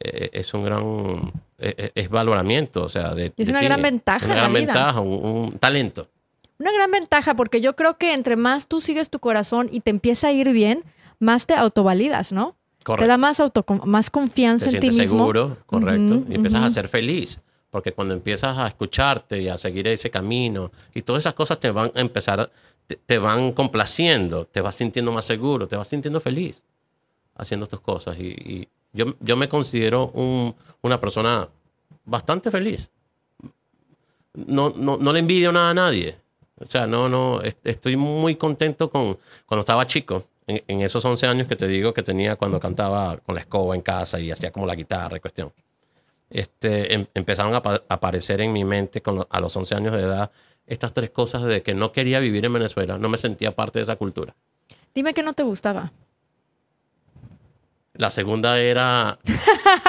[0.00, 0.82] eh, es un gran...
[1.58, 4.52] eh, eh, es valoramiento, o sea, de, Y es una gran ventaja Una la gran
[4.52, 4.60] vida.
[4.66, 6.06] ventaja, un- un talento.
[6.60, 9.90] Una gran ventaja, porque yo creo que entre más tú sigues tu corazón y te
[9.90, 10.82] empieza a ir bien,
[11.20, 12.56] más te autovalidas, ¿no?
[12.84, 13.04] Correcto.
[13.04, 15.18] Te da más, auto, más confianza te en ti sientes mismo.
[15.18, 16.68] seguro, correcto, Ujú, y empiezas ujú.
[16.68, 17.38] a ser feliz,
[17.70, 21.70] porque cuando empiezas a escucharte y a seguir ese camino y todas esas cosas te
[21.70, 22.50] van a empezar,
[22.96, 26.64] te van complaciendo, te vas sintiendo más seguro, te vas sintiendo feliz
[27.36, 31.48] haciendo tus cosas y, y yo, yo me considero un- una persona
[32.04, 32.88] bastante feliz.
[34.34, 36.16] No, no, no le envidio nada a nadie.
[36.60, 41.04] O sea, no, no, est- estoy muy contento con cuando estaba chico, en, en esos
[41.04, 44.30] 11 años que te digo que tenía cuando cantaba con la escoba en casa y
[44.30, 45.52] hacía como la guitarra y cuestión.
[46.30, 50.00] Este, em- empezaron a apa- aparecer en mi mente con a los 11 años de
[50.02, 50.30] edad
[50.68, 53.84] estas tres cosas de que no quería vivir en Venezuela, no me sentía parte de
[53.84, 54.36] esa cultura.
[54.94, 55.92] Dime que no te gustaba.
[57.94, 59.18] La segunda era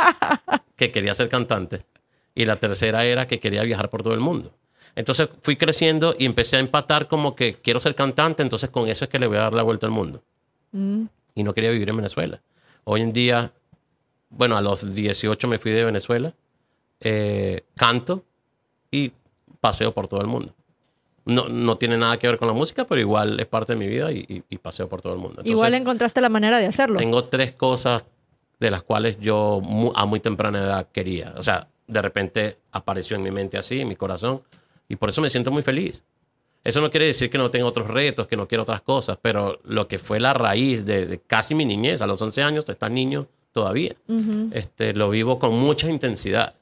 [0.76, 1.86] que quería ser cantante.
[2.34, 4.54] Y la tercera era que quería viajar por todo el mundo.
[4.96, 9.06] Entonces fui creciendo y empecé a empatar como que quiero ser cantante, entonces con eso
[9.06, 10.24] es que le voy a dar la vuelta al mundo.
[10.72, 12.42] Y no quería vivir en Venezuela.
[12.86, 13.52] Hoy en día,
[14.30, 16.34] bueno, a los 18 me fui de Venezuela,
[17.02, 18.24] eh, canto
[18.92, 19.12] y
[19.60, 20.54] paseo por todo el mundo.
[21.30, 23.88] No, no tiene nada que ver con la música, pero igual es parte de mi
[23.88, 25.34] vida y, y- y paseo por todo el mundo.
[25.42, 26.98] Entonces, Igual encontraste la manera de hacerlo.
[27.00, 28.04] tengo tres cosas
[28.60, 31.34] de las cuales yo mu- a muy temprana edad quería.
[31.38, 34.42] O sea, de repente apareció en mi mente así, en mi corazón,
[34.88, 36.04] y por eso me siento muy feliz.
[36.64, 39.60] Eso no quiere decir que no tenga otros retos, que no quiera otras cosas, pero
[39.64, 42.92] lo que fue la raíz de, de casi mi niñez, a los 11 años, estás
[42.92, 43.96] niño todavía,
[44.52, 46.54] este, lo vivo con mucha intensidad,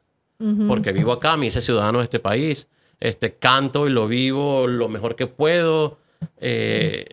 [0.67, 2.67] porque vivo acá, me hice ciudadano de este país,
[2.99, 5.97] este, canto y lo vivo lo mejor que puedo,
[6.39, 7.05] eh,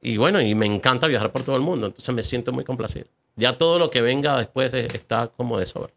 [0.00, 3.06] y bueno, y me encanta viajar por todo el mundo, entonces me siento muy complacido.
[3.36, 5.92] Ya todo lo que venga después está como de sobra.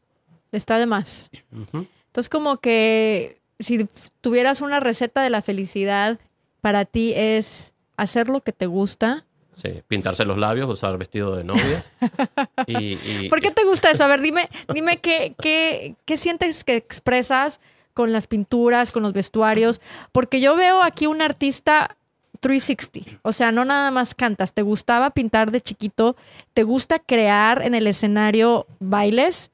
[0.52, 1.30] Está de más.
[1.52, 3.88] Entonces, como que si
[4.22, 6.18] tuvieras una receta de la felicidad,
[6.62, 9.26] para ti es hacer lo que te gusta.
[9.54, 11.92] Sí, pintarse los labios, usar vestido de novias.
[12.68, 12.94] y,
[13.26, 14.04] y- ¿Por qué te gusta eso?
[14.04, 17.60] A ver, dime, dime qué, qué, qué sientes que expresas
[17.96, 19.82] con las pinturas, con los vestuarios.
[20.12, 21.96] Porque yo veo aquí un artista
[22.42, 23.20] 360.
[23.24, 24.54] O sea, no nada más cantas.
[24.54, 26.16] ¿Te gustaba pintar de chiquito?
[26.54, 29.50] ¿Te gusta crear en el escenario bailes,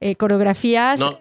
[0.00, 1.00] eh, coreografías?
[1.00, 1.18] No,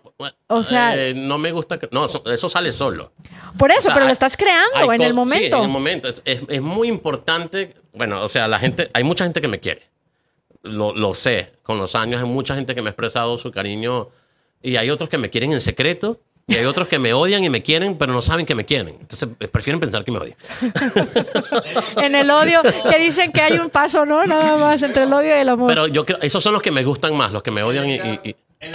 [0.48, 1.80] O sea- eh, no me gusta.
[1.92, 3.12] no, eso, eso sale solo.
[3.58, 5.58] Por eso, O sea, pero lo estás creando en el momento.
[5.58, 6.08] Sí, en el momento.
[6.10, 7.76] Es, es- es muy importante.
[7.94, 9.88] Bueno, o sea, la gente, hay mucha gente que me quiere.
[10.64, 11.54] Lo, lo sé.
[11.64, 14.10] Con los años hay mucha gente que me ha expresado su cariño.
[14.62, 16.20] Y hay otros que me quieren en secreto.
[16.50, 18.96] Y hay otros que me odian y me quieren, pero no saben que me quieren.
[19.02, 20.38] Entonces eh, prefieren pensar que me odian.
[22.02, 24.26] en el odio, que dicen que hay un paso, ¿no?
[24.26, 25.68] Nada más entre el odio y el amor.
[25.68, 27.96] Pero yo creo, esos son los que me gustan más, los que me odian y,
[27.96, 28.74] y- y- El en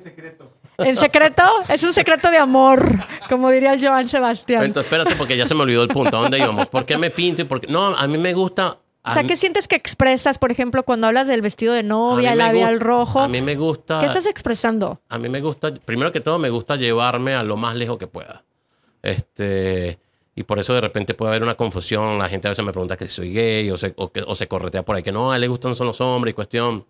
[0.00, 0.52] secreto.
[0.78, 2.88] En secreto, es un secreto de amor,
[3.28, 4.62] como diría Joan Sebastián.
[4.62, 6.16] Entonces, espérate, porque ya se me olvidó el punto.
[6.16, 6.68] ¿A dónde íbamos?
[6.68, 7.42] ¿Por qué me pinto?
[7.42, 8.78] y por qué- No, a mí me gusta...
[9.04, 12.38] o sea, ¿qué sientes que expresas, por ejemplo, cuando hablas del vestido de novia, el
[12.38, 13.20] labial rojo?
[13.20, 14.00] A mí me gusta...
[14.00, 15.00] ¿Qué estás expresando?
[15.08, 18.06] A mí me gusta, primero que todo, me gusta llevarme a lo más lejos que
[18.06, 18.44] pueda.
[19.02, 19.98] Este,
[20.36, 22.18] y por eso de repente puede haber una confusión.
[22.18, 24.34] La gente a veces me pregunta que si soy gay o se, o que, o
[24.34, 26.84] se corretea por ahí, que no, a él le gustan son los hombres y cuestión.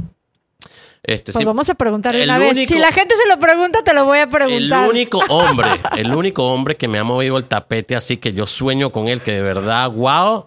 [1.02, 2.52] Este, Pues sí, vamos a preguntar el una vez.
[2.52, 4.88] único- Si la gente se lo pregunta, te lo voy a el preguntar.
[4.88, 8.90] único hombre, el único hombre que me ha movido el tapete así que yo sueño
[8.90, 10.46] con él, que de verdad, wow,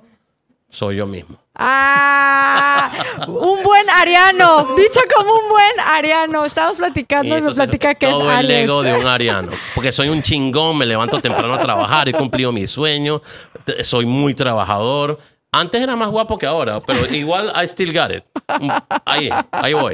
[0.69, 1.37] soy yo mismo.
[1.57, 2.91] Ah,
[3.27, 6.43] un buen ariano, dicho como un buen ariano.
[6.45, 8.63] Estamos platicando y, me eso se- platica que es todo el Aries.
[8.65, 9.51] ego de un ariano.
[9.73, 13.21] Porque soy un chingón, me levanto temprano a trabajar, he cumplido mi sueño,
[13.63, 15.17] te- soy muy trabajador.
[15.59, 18.23] Antes era más guapo que ahora, pero igual I still got it.
[18.61, 18.69] Mm,
[19.05, 19.93] Ahí, ahí voy.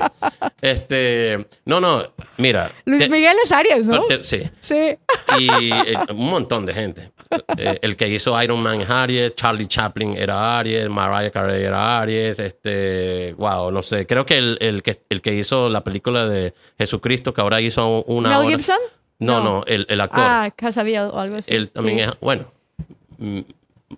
[0.62, 2.04] Este, no, no,
[2.38, 2.71] mira.
[2.86, 4.04] Luis te- Miguel es Aries, ¿no?
[4.08, 4.50] te- sí.
[4.62, 4.97] Sí.
[5.39, 7.12] Y eh, un montón de gente.
[7.58, 12.00] Eh, el que hizo Iron Man es Aries, Charlie Chaplin era Aries, Mariah Carey era
[12.02, 14.06] Aries, este, wow, no sé.
[14.06, 18.04] Creo que el, el que el que hizo la película de Jesucristo, que ahora hizo
[18.04, 18.30] una.
[18.30, 18.78] ¿Mel hora- Gibson?
[19.19, 19.43] No, No.
[19.60, 20.24] no, el, el actor.
[20.26, 21.54] Ah, Casabía o algo así.
[21.54, 22.04] Él también Sí.
[22.06, 22.45] es, bueno,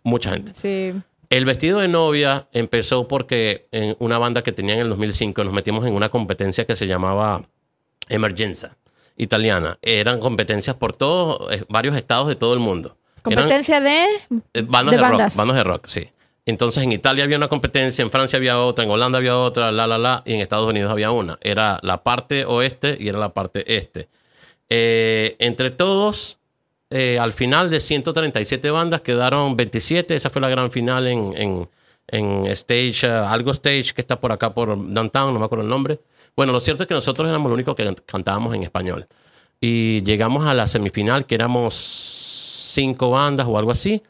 [0.03, 0.53] mucha gente.
[0.53, 0.93] Sí.
[1.33, 5.51] El vestido de novia empezó porque en una banda que tenía en el 2005 nos
[5.51, 7.43] metimos en una competencia que se llamaba
[8.07, 8.77] Emergenza
[9.17, 9.79] italiana.
[9.81, 12.97] Eran competencias por todos, eh, varios estados de todo el mundo.
[13.25, 14.05] Eran, Competencia de.
[14.53, 15.33] eh, bandas de de, bandas.
[15.33, 16.07] rock, bandas de rock, sí.
[16.45, 19.87] Entonces en Italia había una competencia, en Francia había otra, en Holanda había otra, la,
[19.87, 21.39] la, la, y en Estados Unidos había una.
[21.41, 24.07] Era la parte oeste y era la parte este.
[24.69, 26.37] Eh, entre todos,
[26.93, 30.15] eh, al final de 137 bandas quedaron 27.
[30.15, 31.69] Esa fue la gran final en, en,
[32.07, 35.69] en Stage, eh, algo Stage que está por acá por Downtown, no me acuerdo el
[35.69, 35.99] nombre.
[36.35, 39.07] Bueno, lo cierto es que nosotros éramos los únicos que can- cantábamos en español.
[39.61, 41.73] Y llegamos a la semifinal, que éramos
[42.73, 44.01] cinco bandas o algo así.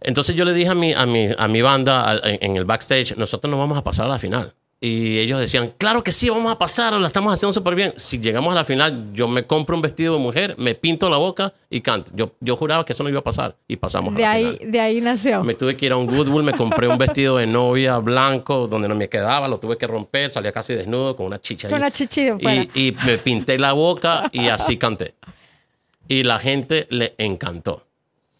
[0.00, 3.16] Entonces yo le dije a mi, a mi, a mi banda en, en el backstage,
[3.16, 4.54] nosotros nos vamos a pasar a la final.
[4.84, 7.94] Y ellos decían, claro que sí, vamos a pasar, la estamos haciendo súper bien.
[7.96, 11.18] Si llegamos a la final, yo me compro un vestido de mujer, me pinto la
[11.18, 12.10] boca y canto.
[12.16, 14.56] Yo, yo juraba que eso no iba a pasar y pasamos De a la ahí,
[14.56, 14.72] final.
[14.72, 15.44] de ahí nació.
[15.44, 18.88] Me tuve que ir a un Goodwill, me compré un vestido de novia blanco donde
[18.88, 21.70] no me quedaba, lo tuve que romper, salía casi desnudo con una chicha ahí.
[21.70, 22.62] Con una chichi de fuera.
[22.74, 25.14] Y, y me pinté la boca y así canté.
[26.08, 27.86] Y la gente le encantó.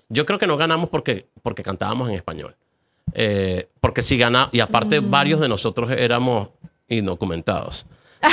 [0.09, 2.57] Yo creo que no ganamos porque, porque cantábamos en español.
[3.14, 5.11] Eh, porque si ganamos, y aparte Mm.
[5.11, 6.48] varios de nosotros éramos
[6.88, 7.87] indocumentados.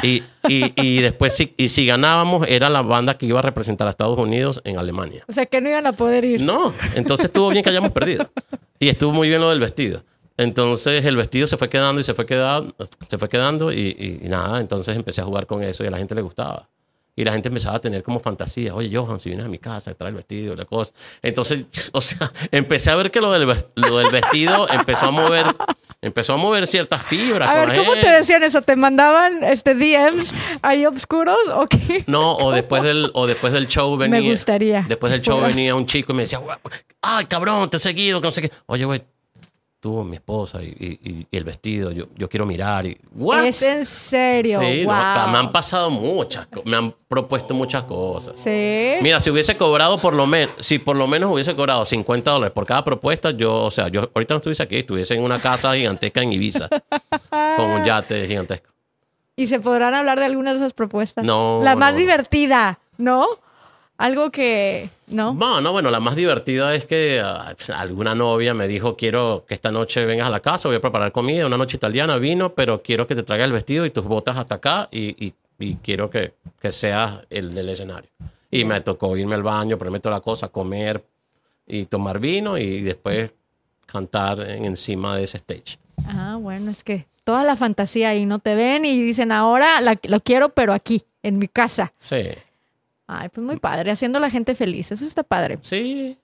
[0.03, 3.87] Y, y, y después, si, y si ganábamos, era la banda que iba a representar
[3.87, 5.23] a Estados Unidos en Alemania.
[5.27, 6.41] O sea que no iban a poder ir.
[6.41, 8.29] No, entonces estuvo bien que hayamos perdido.
[8.79, 10.03] Y estuvo muy bien lo del vestido.
[10.37, 12.73] Entonces el vestido se fue quedando y se fue quedando,
[13.07, 13.79] se fue quedando y,
[14.21, 16.69] y- y nada, entonces empecé a jugar con eso y a la gente le gustaba.
[17.19, 19.93] Y la gente empezaba a tener como fantasía, oye Johan, si vienes a mi casa,
[19.93, 20.93] trae el vestido, la cosa.
[21.21, 25.11] Entonces, o sea, empecé a ver que lo del, ves- lo del vestido empezó a
[25.11, 25.45] mover,
[26.01, 27.49] empezó a mover ciertas fibras.
[27.49, 28.61] A ver, ¿cómo te decían eso?
[28.61, 32.03] ¿Te mandaban este DMs ahí oscuros o qué?
[32.07, 34.21] No, o después del, o después del show venía.
[34.21, 36.57] gustaría Después del show venía un chico y me decía, "Guau,
[37.01, 38.51] ay, cabrón, te he seguido, que no sé qué.
[38.67, 39.03] Oye, güey,
[39.79, 42.85] tú, mi esposa y, y- y- y el vestido, yo, yo quiero mirar.
[42.85, 43.45] Y, ¿What?
[43.45, 44.59] Es en serio.
[44.59, 45.29] Sí, no, wow.
[45.31, 48.39] me han pasado muchas, me han propuesto muchas cosas.
[48.39, 48.95] Sí.
[49.01, 52.53] Mira, si hubiese cobrado por lo menos, si por lo menos hubiese cobrado 50 dólares
[52.53, 55.73] por cada propuesta, yo, o sea, yo ahorita no estuviese aquí, estuviese en una casa
[55.75, 56.67] gigantesca en Ibiza,
[57.55, 58.69] con un yate gigantesco.
[59.35, 61.23] ¿Y se podrán hablar de algunas de esas propuestas?
[61.23, 61.97] No, La más no.
[61.99, 63.25] divertida, ¿no?
[63.97, 64.89] Algo que.
[65.09, 65.33] ¿No?
[65.33, 69.53] No, no, bueno, la más divertida es que ah, alguna novia me dijo, quiero que
[69.55, 72.81] esta noche vengas a la casa, voy a preparar comida, una noche italiana, vino, pero
[72.83, 76.09] quiero que te traigas el vestido y tus botas hasta acá y, y- y quiero
[76.09, 78.09] que, que seas el del escenario.
[78.51, 81.03] Y me tocó irme al baño, ponerme toda la cosa, comer
[81.67, 83.31] y tomar vino y después
[83.85, 85.77] cantar en- encima de ese stage.
[86.07, 89.99] Ah, bueno, es que toda la fantasía ahí no te ven y dicen ahora la-
[90.03, 91.93] lo quiero, pero aquí, en mi casa.
[91.97, 92.29] Sí,
[93.11, 94.91] Ay, pues muy padre, haciendo a la gente feliz.
[94.91, 95.57] Eso está padre.
[95.61, 96.15] sí.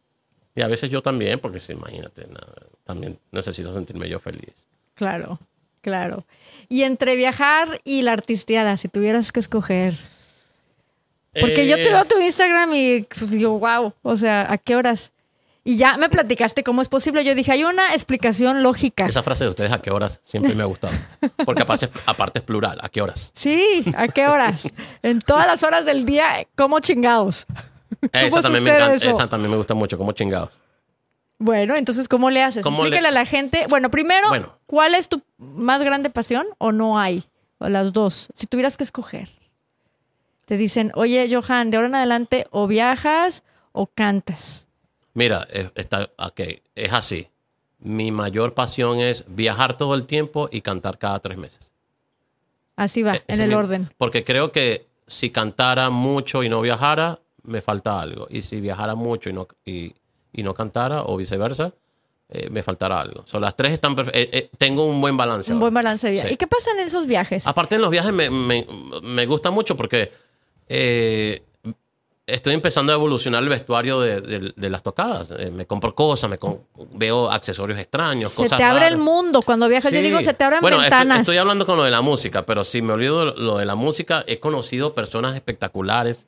[0.57, 2.53] Y a veces yo también, porque sí, imagínate, nada,
[2.85, 4.53] también necesito sentirme yo feliz.
[4.93, 5.37] Claro,
[5.81, 6.25] claro.
[6.69, 9.95] Y entre viajar y la artisteada, si tuvieras que escoger.
[11.41, 14.77] Porque yo te Eh, veo tu Instagram y pues, digo, wow, o sea, ¿a qué
[14.77, 15.11] horas?
[15.67, 17.25] Y ya me platicaste cómo es posible.
[17.25, 19.07] Yo dije, hay una explicación lógica.
[19.07, 20.19] Esa frase de ustedes, ¿a qué horas?
[20.23, 20.93] Siempre me ha gustado.
[21.43, 23.31] Porque aparte, aparte es plural, ¿a qué horas?
[23.33, 24.69] Sí, ¿a qué horas?
[25.01, 27.47] en todas las horas del día, ¿cómo chingados?
[28.11, 29.09] Esa también, me encanta, eso?
[29.09, 30.51] esa también me gusta mucho, como chingados.
[31.39, 32.61] Bueno, entonces, ¿cómo le haces?
[32.63, 33.65] ¿Cómo le- a la gente.
[33.67, 34.53] Bueno, primero, Bueno.
[34.67, 37.25] ¿cuál es tu más grande pasión o no hay?
[37.57, 38.29] O las dos.
[38.35, 39.29] Si tuvieras que escoger.
[40.45, 44.64] Te dicen, oye, Johan, de ahora en adelante o viajas o cantas.
[45.15, 46.41] Mira, es, está, ok,
[46.75, 47.27] es así.
[47.79, 51.71] Mi mayor pasión es viajar todo el tiempo y cantar cada tres meses.
[52.75, 53.89] Así va, E- en el mi- orden.
[53.97, 58.27] Porque creo que si cantara mucho y no viajara, me falta algo.
[58.29, 59.93] Y si viajara mucho y no, y,
[60.33, 61.73] y no cantara, o viceversa,
[62.29, 63.23] eh, me faltará algo.
[63.25, 64.49] Son las tres están perfectas.
[64.57, 65.49] tengo un buen balance.
[65.51, 65.61] Un ahora.
[65.65, 66.21] buen balance de.
[66.23, 66.27] Sí.
[66.33, 67.45] ¿Y qué pasa en esos viajes?
[67.47, 68.65] Aparte en los viajes me, me,
[69.03, 70.11] me gusta mucho porque
[70.67, 71.43] eh,
[72.27, 75.29] estoy empezando a evolucionar el vestuario de, de- de las tocadas.
[75.37, 76.37] Eh, me compro cosas, me
[76.93, 79.91] veo accesorios extraños, Se cosas te abre el mundo cuando viajas.
[79.91, 81.21] Yo digo, se te abren bueno, ventanas.
[81.21, 84.23] Estoy, hablando con lo de la música, pero si me olvido lo de la música,
[84.27, 86.25] he conocido personas espectaculares.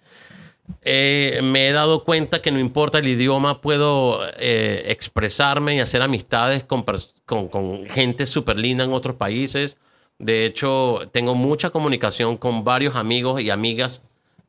[0.84, 6.02] Eh, me he dado cuenta que no importa el idioma, puedo eh, expresarme y hacer
[6.02, 6.84] amistades con,
[7.26, 9.78] con gente súper linda en otros países.
[10.20, 14.02] De hecho, tengo mucha comunicación con varios amigos y amigas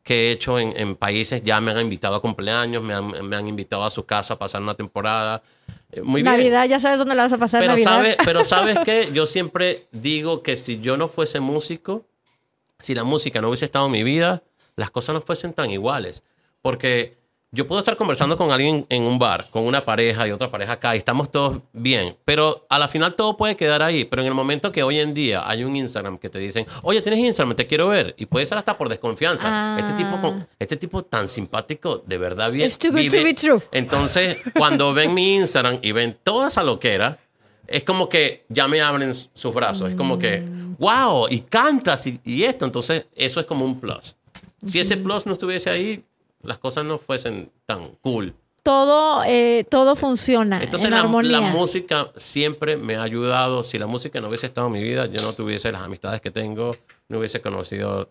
[0.09, 1.43] que he hecho en, en países.
[1.45, 4.39] Ya me han invitado a cumpleaños, me han, me han invitado a su casa a
[4.39, 5.43] pasar una temporada.
[5.93, 6.33] Eh, Muy bien.
[6.35, 7.91] Navidad, ya sabes dónde la vas a pasar Pero, Navidad.
[7.91, 12.07] sabe, pero sabes que yo siempre digo que si yo no fuese músico,
[12.79, 14.43] si la música no hubiese estado en mi vida,
[14.77, 16.23] las cosas no fuesen tan iguales.
[16.63, 17.18] Porque
[17.51, 20.73] yo puedo estar conversando con alguien en un bar, con una pareja y otra pareja
[20.73, 24.05] acá, y estamos todos bien, pero a la final todo puede quedar ahí.
[24.05, 27.01] Pero en el momento que hoy en día hay un Instagram que te dicen, oye,
[27.01, 29.45] tienes Instagram, te quiero ver, y puede ser hasta por desconfianza.
[29.47, 29.79] Ah.
[29.79, 32.67] Este, tipo con- este tipo tan simpático, de verdad bien.
[32.67, 33.63] It's too good to be true.
[33.73, 37.19] Entonces, cuando ven mi Instagram y ven toda esa loquera,
[37.67, 39.91] es como que ya me abren sus brazos.
[39.91, 40.43] Es como que,
[40.79, 42.65] wow, y cantas y, y esto.
[42.67, 44.17] Entonces, eso es como un plus.
[44.67, 46.03] Si ese plus no estuviese ahí,
[46.43, 48.35] las cosas no fuesen tan cool.
[48.63, 51.41] Todo, eh, todo funciona Entonces, en la, armonía.
[51.41, 53.63] la música siempre me ha ayudado.
[53.63, 56.31] Si la música no hubiese estado en mi vida, yo no tuviese las amistades que
[56.31, 56.77] tengo,
[57.09, 58.11] no hubiese conocido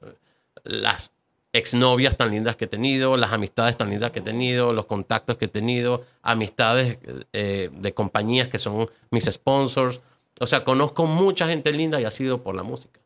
[0.63, 1.11] las
[1.53, 5.37] exnovias tan lindas que he tenido, las amistades tan lindas que he tenido, los contactos
[5.37, 6.97] que he tenido, amistades
[7.33, 10.01] eh, de compañías que son mis sponsors.
[10.39, 12.99] O sea, conozco mucha gente linda y ha sido por la música,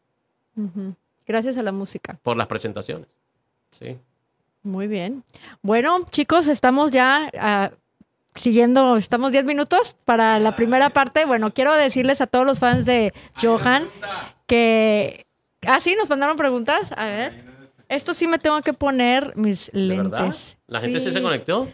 [1.27, 2.17] Gracias a la música.
[2.23, 3.07] por las presentaciones.
[3.71, 3.97] Sí.
[4.63, 5.23] Muy bien.
[5.61, 7.71] Bueno, chicos, estamos ya ah,
[8.35, 11.25] siguiendo, estamos 10 minutos para la primera parte.
[11.25, 13.87] Bueno, quiero decirles a todos los fans de Johan
[14.45, 15.25] que...
[15.67, 16.91] Ah, sí, nos mandaron preguntas.
[16.95, 17.51] A ver.
[17.91, 20.57] Esto sí me tengo que poner mis lentes.
[20.67, 21.67] ¿La gente sí se conectó?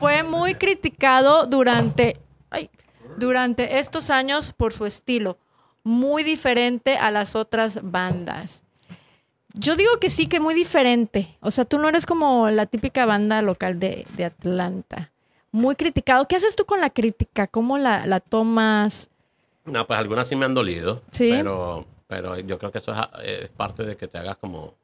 [0.00, 2.16] Fue muy criticado durante,
[2.48, 2.70] ay,
[3.18, 5.36] durante estos años por su estilo,
[5.82, 8.63] muy diferente a las otras bandas.
[9.54, 11.36] Yo digo que sí, que muy diferente.
[11.40, 15.10] O sea, tú no eres como la típica banda local de, de Atlanta.
[15.52, 16.26] Muy criticado.
[16.26, 17.46] ¿Qué haces tú con la crítica?
[17.46, 19.08] ¿Cómo la, la tomas?
[19.64, 21.02] No, pues algunas sí me han dolido.
[21.12, 21.30] Sí.
[21.30, 24.74] Pero, pero yo creo que eso es, es parte de que te hagas como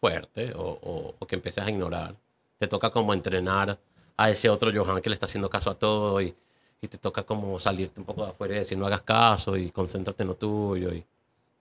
[0.00, 2.14] fuerte o, o- o que empieces a ignorar.
[2.58, 3.78] Te toca como entrenar
[4.16, 6.34] a ese otro Johan que le está haciendo caso a todo y,
[6.82, 9.70] y te toca como salirte un poco de afuera y decir no hagas caso y
[9.70, 10.92] concéntrate en lo tuyo.
[10.92, 11.04] Y,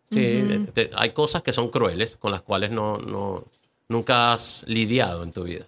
[0.10, 3.44] sí, eh, te- hay cosas que son crueles con las cuales no, no,
[3.90, 5.66] nunca has lidiado en tu vida.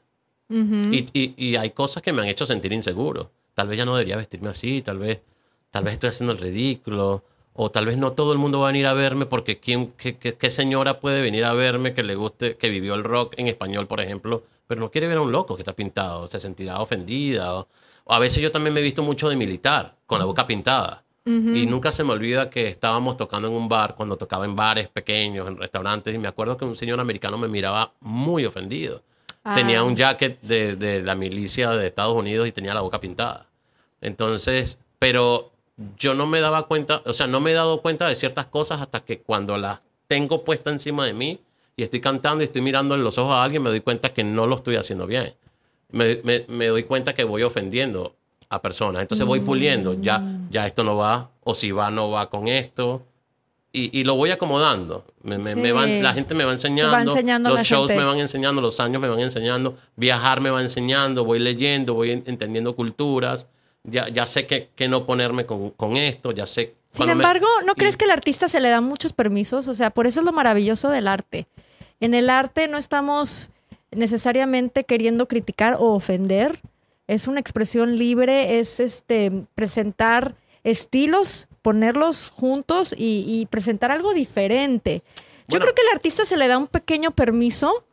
[0.91, 3.29] y, y- y hay cosas que me han hecho sentir inseguro.
[3.53, 5.19] Tal vez ya no debería vestirme así, tal vez,
[5.71, 7.23] tal vez estoy haciendo el ridículo,
[7.53, 10.17] o tal vez no todo el mundo va a venir a verme porque ¿quién, qué,
[10.17, 13.47] qué- qué señora puede venir a verme que le guste, que vivió el rock en
[13.47, 16.79] español, por ejemplo, pero no quiere ver a un loco que está pintado, se sentirá
[16.81, 17.55] ofendida.
[17.59, 17.67] O,
[18.05, 21.03] o a veces yo también me he visto mucho de militar, con la boca pintada.
[21.25, 24.87] Y nunca se me olvida que estábamos tocando en un bar, cuando tocaba en bares
[24.87, 29.03] pequeños, en restaurantes, y me acuerdo que un señor americano me miraba muy ofendido.
[29.53, 29.83] Tenía Ah.
[29.83, 33.45] un jacket de, de la milicia de Estados Unidos y tenía la boca pintada.
[34.01, 35.51] Entonces, pero
[35.97, 38.81] yo no me daba cuenta, o sea, no me he dado cuenta de ciertas cosas
[38.81, 41.39] hasta que cuando las tengo puesta encima de mí
[41.75, 44.23] y estoy cantando y estoy mirando en los ojos a alguien, me doy cuenta que
[44.23, 45.33] no lo estoy haciendo bien.
[45.91, 48.15] Me, me- me doy cuenta que voy ofendiendo
[48.49, 49.01] a personas.
[49.01, 53.03] Entonces voy puliendo, ya, ya esto no va, o si va, no va con esto.
[53.71, 55.05] Y, y lo voy acomodando.
[55.21, 55.71] Me, me- me Sí.
[55.71, 58.01] van- la gente me va enseñando, Va enseñando los shows gente.
[58.01, 62.11] me van enseñando, los años me van enseñando, viajar me va enseñando, voy leyendo, voy
[62.11, 63.45] en- entendiendo culturas,
[63.83, 66.75] ya, ya sé que, que no ponerme con, con esto, ya sé...
[66.89, 69.67] Sin embargo, ¿no crees que al artista se le dan muchos permisos?
[69.67, 71.45] O sea, por eso es lo maravilloso del arte.
[71.99, 73.51] En el arte no estamos
[73.91, 76.59] necesariamente queriendo criticar o ofender.
[77.09, 85.01] Es una expresión libre, es este presentar estilos, ponerlos juntos y, y presentar algo diferente.
[85.47, 85.65] Yo Bueno.
[85.65, 87.83] creo que al artista se le da un pequeño permiso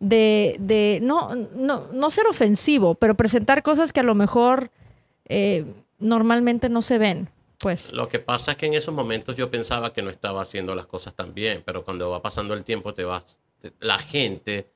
[0.00, 4.70] de, de no, no, no ser ofensivo, pero presentar cosas que a lo mejor
[5.28, 5.64] eh,
[6.00, 7.28] normalmente no se ven.
[7.58, 7.92] Pues.
[7.92, 10.86] Lo que pasa es que en esos momentos yo pensaba que no estaba haciendo las
[10.86, 14.66] cosas tan bien, pero cuando va pasando el tiempo, te vas, te- la gente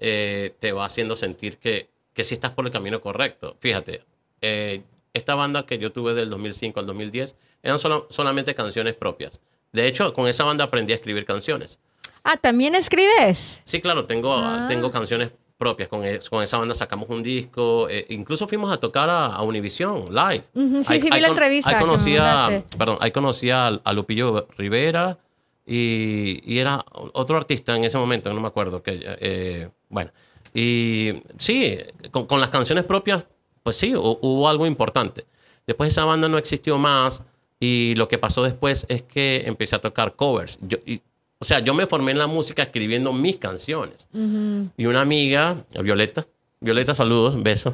[0.00, 3.56] eh, te va haciendo sentir que, que sí estás por el camino correcto.
[3.60, 4.04] Fíjate,
[4.40, 4.82] eh,
[5.14, 9.40] esta banda que yo tuve del 2005 al 2010 eran solo- solamente canciones propias.
[9.72, 11.78] De hecho, con esa banda aprendí a escribir canciones.
[12.24, 13.60] Ah, ¿también escribes?
[13.64, 14.66] Sí, claro, tengo, Ah.
[14.68, 15.88] tengo canciones propias.
[15.88, 17.88] Con, con esa banda sacamos un disco.
[17.88, 20.44] eh, incluso fuimos a tocar a, a Univision live.
[20.54, 22.76] Ujú, sí, sí, vi la entrevista Ahí que me conocí, a, mandaste.
[22.78, 25.18] perdón, ahí conocí a, a Lupillo Rivera
[25.66, 28.82] y, y era otro artista en ese momento, no me acuerdo.
[28.82, 30.10] Que, eh, bueno,
[30.54, 31.78] Y sí,
[32.10, 33.26] con, con las canciones propias,
[33.62, 35.24] pues sí, hu- hubo algo importante.
[35.66, 37.22] Después esa banda no existió más
[37.60, 40.58] y lo que pasó después es que empecé a tocar covers.
[40.62, 41.00] Yo, y-
[41.38, 44.08] o sea, yo me formé en la música escribiendo mis canciones.
[44.76, 46.26] Y una amiga, Violeta,
[46.60, 47.72] Violeta, saludos, beso.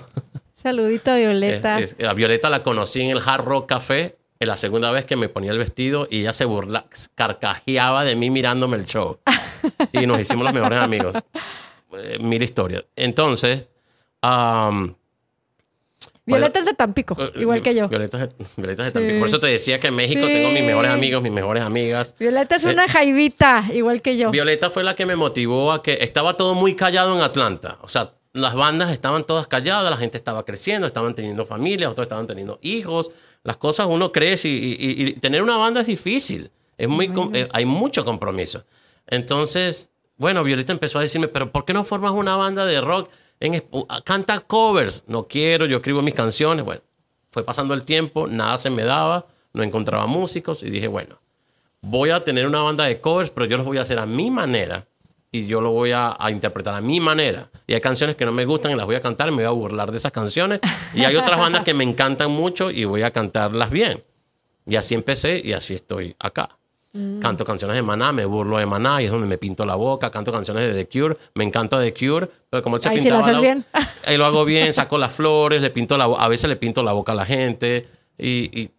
[0.55, 1.79] Saludito a Violeta.
[1.79, 5.05] Es- es- a Violeta la conocí en el Hard Rock Café en la segunda vez
[5.05, 9.19] que me ponía el vestido y ella se burla, carcajeaba de mí mirándome el show.
[9.93, 11.17] y nos hicimos los mejores amigos.
[11.97, 12.85] Eh, mil historias.
[12.97, 13.69] Entonces,
[14.21, 14.95] am,
[16.27, 17.89] Violeta es de Tampico, eh, igual que yo.
[17.89, 19.05] Violeta, es- Violeta es de Sí.
[19.05, 19.19] Tampico.
[19.21, 20.33] Por eso te decía que en México Sí.
[20.35, 22.15] tengo mis mejores amigos, mis mejores amigas.
[22.19, 24.31] Violeta es Eh, una jaivita, igual que yo.
[24.31, 27.79] Violeta fue la que me motivó a que estaba todo muy callado en Atlanta.
[27.81, 32.05] O sea, las bandas estaban todas calladas, la gente estaba creciendo, estaban teniendo familias, otros
[32.05, 33.11] estaban teniendo hijos.
[33.43, 36.51] Las cosas uno crece y, y- y tener una banda es difícil.
[36.77, 38.65] Es muy, com- eh, hay mucho compromiso.
[39.07, 43.09] Entonces, bueno, Violeta empezó a decirme, pero ¿por qué no formas una banda de rock?
[43.39, 43.63] En,
[44.05, 45.05] canta covers.
[45.07, 46.65] No quiero, yo escribo mis canciones.
[46.65, 46.83] Bueno,
[47.31, 51.21] fue pasando el tiempo, nada se me daba, no encontraba músicos y dije, bueno,
[51.81, 54.29] voy a tener una banda de covers, pero yo los voy a hacer a mi
[54.29, 54.85] manera
[55.31, 57.49] y yo lo voy a, a interpretar a mi manera.
[57.69, 59.47] Y hay canciones que no me gustan y las voy a cantar y me voy
[59.47, 60.61] a burlar de esas canciones.
[60.95, 64.03] Y hay otras bandas que me encantan mucho y voy a cantarlas bien.
[64.67, 66.58] Y así empecé y así estoy acá.
[67.21, 70.11] Canto canciones de Maná, me burlo de Maná y es donde me pinto la boca.
[70.11, 73.19] Canto canciones de The Cure, me encanta The Cure, pero como él se Ahí pintaba
[73.21, 73.65] lo haces la- bien.
[74.07, 76.93] Ahí lo hago bien, saco las flores, le pinto la a veces le pinto la
[76.93, 77.87] boca a la gente.
[78.17, 78.71] Y, y-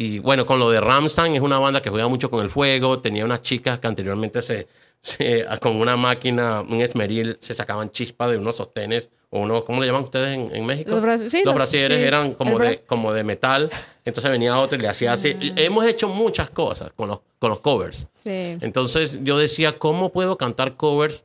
[0.00, 3.00] y, bueno, con lo de Ramstein es una banda que juega mucho con el fuego.
[3.00, 4.66] Tenía unas chicas que anteriormente se,
[5.00, 9.80] se- con una máquina, un esmeril, se sacaban chispas de unos sostenes o unos, ¿cómo
[9.80, 10.90] le llaman ustedes en, en México?
[10.90, 13.70] Los bra- sí, los los- brasieres sí, eran como de, como de metal.
[14.04, 15.36] Entonces venía otro y le hacía así.
[15.56, 18.06] Hemos hecho muchas cosas con los, con los covers.
[18.14, 18.56] Sí.
[18.60, 21.24] Entonces yo decía, ¿cómo puedo cantar covers,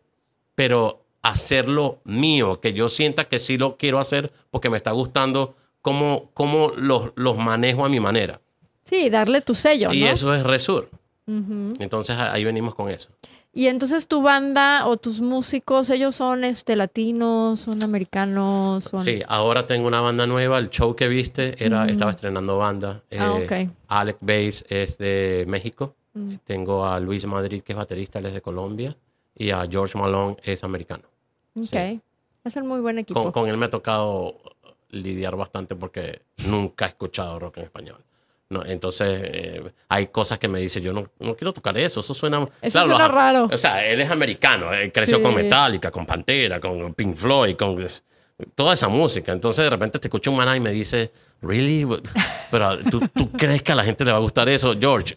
[0.56, 2.60] pero hacerlo mío?
[2.60, 7.12] Que yo sienta que sí lo quiero hacer porque me está gustando cómo, cómo los,
[7.16, 8.42] los manejo a mi manera.
[8.84, 10.08] Sí, darle tu sello, Y ¿no?
[10.08, 10.90] eso es Resur.
[11.26, 13.08] Entonces ahí venimos con eso.
[13.56, 19.22] Y entonces tu banda o tus músicos, ellos son este latinos, son americanos, son Sí,
[19.28, 20.58] ahora tengo una banda nueva.
[20.58, 23.04] El show que viste era, estaba estrenando banda.
[23.18, 23.76] Ah, Eh, ok.
[23.90, 25.96] Alec Bass es de México.
[26.46, 28.96] Tengo a Luis Madrid, que es baterista, él es de Colombia.
[29.36, 31.04] Y a George Malone, es americano.
[31.56, 31.76] Ok.
[32.44, 33.22] Es un muy buen equipo.
[33.22, 34.36] Con, con él me ha tocado
[34.90, 37.98] lidiar bastante porque nunca he escuchado rock en español.
[38.54, 42.14] No, entonces, eh, hay cosas que me dice, yo no, no quiero tocar eso, eso
[42.14, 42.48] suena...
[42.62, 43.50] Eso suena los- raro.
[43.52, 45.24] O sea, él es americano, él creció Sí.
[45.24, 47.86] con Metallica, con Pantera, con Pink Floyd, con
[48.56, 49.32] toda esa música.
[49.32, 51.88] Entonces, de repente te escucho un maná y me dice, ¿really?
[52.52, 54.76] Pero ¿tú, tú crees que a la gente le va a gustar eso?
[54.80, 55.16] George,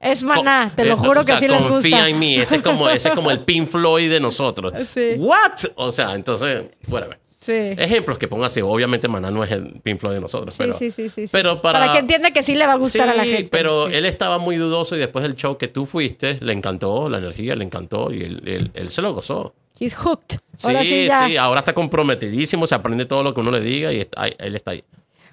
[0.00, 1.72] Es maná, te eh, lo juro o que sea, sí les gusta.
[1.74, 4.72] Confía en mí, ese es como, ese es como el Pink Floyd de nosotros.
[4.88, 5.14] Sí.
[5.18, 5.52] ¿What?
[5.76, 7.08] O sea, entonces, bueno,
[7.40, 7.52] Sí.
[7.52, 8.60] ejemplos que pongo así.
[8.60, 11.30] Obviamente Maná no es el Pink Floyd de nosotros, Sí, pero, sí, sí, sí, sí.
[11.32, 13.48] pero para, que entienda que sí le va a gustar a la gente.
[13.50, 17.16] pero él estaba muy dudoso y después del show que tú fuiste, le encantó la
[17.18, 19.54] energía, le encantó y él, él- él se lo gozó.
[19.78, 20.36] He's hooked.
[20.58, 21.26] Sí, Ahora sí, ya.
[21.26, 24.54] sí, ahora está comprometidísimo, se aprende todo lo que uno le diga y está él
[24.54, 24.84] está ahí.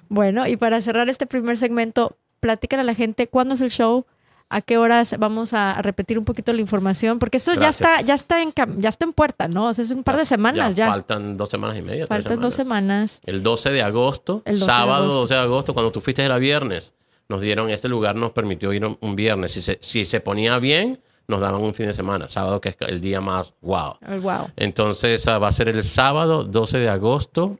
[0.08, 4.06] Bueno, y para cerrar este primer segmento, platícale a la gente cuándo es el show,
[4.50, 8.14] a qué horas vamos a repetir un poquito la información, porque esto ya está, ya
[8.14, 9.66] está en ya está en puerta, ¿no?
[9.66, 10.86] O sea, es un par de semanas ya.
[10.86, 12.06] Faltan dos semanas y media.
[12.06, 13.20] Faltan dos semanas.
[13.26, 15.20] El 12 de agosto, El 12 de sábado agosto.
[15.20, 16.94] 12 de agosto, cuando tú fuiste era viernes.
[17.28, 19.52] Nos dieron, este lugar nos permitió ir un, viernes.
[19.52, 22.26] Si se, si se ponía bien, nos daban un fin de semana.
[22.28, 23.96] Sábado, que es el día más wow.
[24.22, 24.50] Wow.
[24.56, 27.58] Entonces ah, va a ser el sábado 12 de agosto.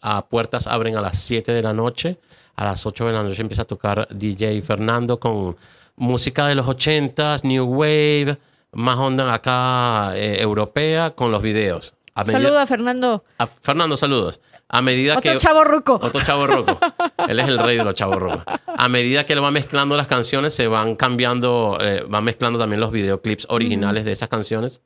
[0.00, 2.18] A puertas abren a las 7 de la noche.
[2.56, 5.56] A las 8 de la noche empieza a tocar DJ Fernando con
[5.96, 8.38] música de los 80s, New Wave,
[8.72, 11.94] más onda acá eh, europea con los videos.
[12.14, 13.24] A medida- Saluda, Fernando.
[13.38, 14.40] a Fernando, saludos.
[14.68, 16.00] A medida Otro que chavo ruco.
[16.02, 16.78] otro chavo roco.
[17.28, 18.42] Él es el rey de los chavos rocos.
[18.74, 22.80] A medida que él va mezclando las canciones, se van cambiando, eh, va mezclando también
[22.80, 24.80] los videoclips originales de esas canciones.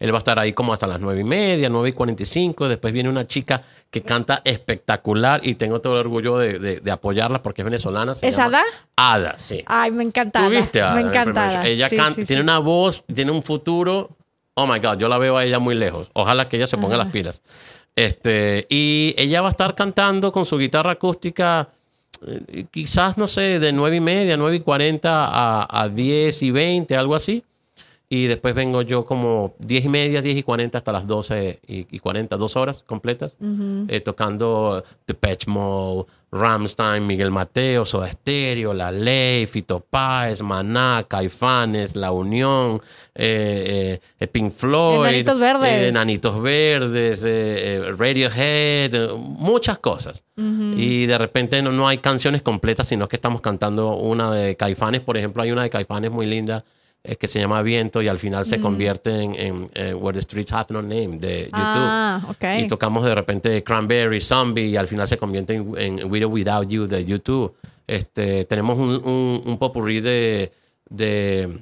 [0.00, 2.26] Él va a estar ahí como hasta las nueve y media, nueve y cuarenta y
[2.26, 2.68] cinco.
[2.68, 3.62] Después viene una chica
[3.94, 8.14] que canta espectacular y tengo todo el orgullo de, de- de apoyarla porque es venezolana.
[8.16, 8.64] se ¿Es llama Ada?
[9.16, 9.62] Ada, sí.
[9.66, 10.40] Ay, me encanta.
[10.40, 10.94] ¿Tú Ada.
[10.96, 11.48] Me encanta.
[11.48, 11.66] Ada.
[11.66, 12.44] Ella Sí, canta, sí, tiene sí.
[12.44, 14.10] una voz, tiene un futuro.
[14.54, 16.10] Oh my God, yo la veo a ella muy lejos.
[16.12, 17.40] Ojalá que ella se ponga las pilas.
[17.96, 21.68] Este, y ella va a estar cantando con su guitarra acústica,
[22.26, 26.50] eh, quizás, no sé, de nueve y media, nueve y cuarenta a, a 10 y
[26.50, 27.44] 20, algo así.
[28.14, 31.96] Y después vengo yo como 10 y media, 10 y 40 hasta las 12 y,
[31.96, 33.36] y 40, dos horas completas,
[33.88, 41.96] eh, tocando Depeche Mode, Ramstein, Miguel Mateo, Soda Stereo, La Ley, Fito Páez, Maná, Caifanes,
[41.96, 42.80] La Unión,
[43.16, 45.88] eh, eh, Pink Floyd, Enanitos Verdes.
[45.88, 50.22] Enanitos Verdes, Radiohead, muchas cosas.
[50.36, 55.00] Y de repente no, no hay canciones completas, sino que estamos cantando una de Caifanes,
[55.00, 56.64] por ejemplo, hay una de Caifanes muy linda
[57.06, 60.22] eh, que se llama Viento y al final se convierte en, en, eh, Where the
[60.22, 61.52] Streets Have No Name de YouTube.
[61.52, 62.44] Ah, ok.
[62.60, 66.32] Y tocamos de repente Cranberry, Zombie y al final se convierte en, en With or
[66.32, 67.54] Without You de YouTube.
[67.86, 70.50] Este, tenemos un, un, un popurrí de,
[70.88, 71.58] de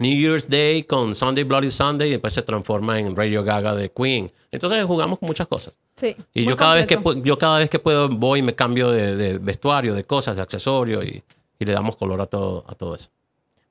[0.00, 3.88] New Year's Day con Sunday Bloody Sunday y después se transforma en Radio Gaga de
[3.88, 4.32] Queen.
[4.50, 5.74] Entonces jugamos con muchas cosas.
[5.94, 6.16] Sí.
[6.34, 9.14] Y yo cada, vez que, yo cada vez que puedo voy y me cambio de,
[9.14, 11.22] de vestuario, de cosas, de accesorios y,
[11.60, 13.10] y le damos color a todo, a todo eso.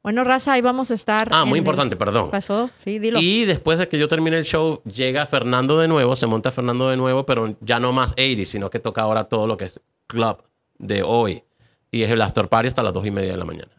[0.04, 1.30] Bueno, raza, ahí vamos a estar.
[1.32, 2.32] Ah, muy el- importante, perdón.
[2.32, 3.20] Pasó, sí, dilo.
[3.20, 6.90] Y después de que yo termine el show, llega Fernando de nuevo, se monta Fernando
[6.90, 9.80] de nuevo, pero ya no más 80, sino que toca ahora todo lo que es
[10.08, 10.38] club
[10.80, 11.44] de hoy.
[11.92, 13.72] Y es el after party hasta las dos y media de la mañana.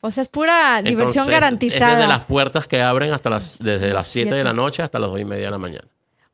[0.00, 1.92] O sea, es pura diversión Entonces, garantizada.
[1.92, 4.98] Es desde las puertas que abren hasta las, desde las 7 de la noche hasta
[4.98, 5.86] las dos y media de la mañana.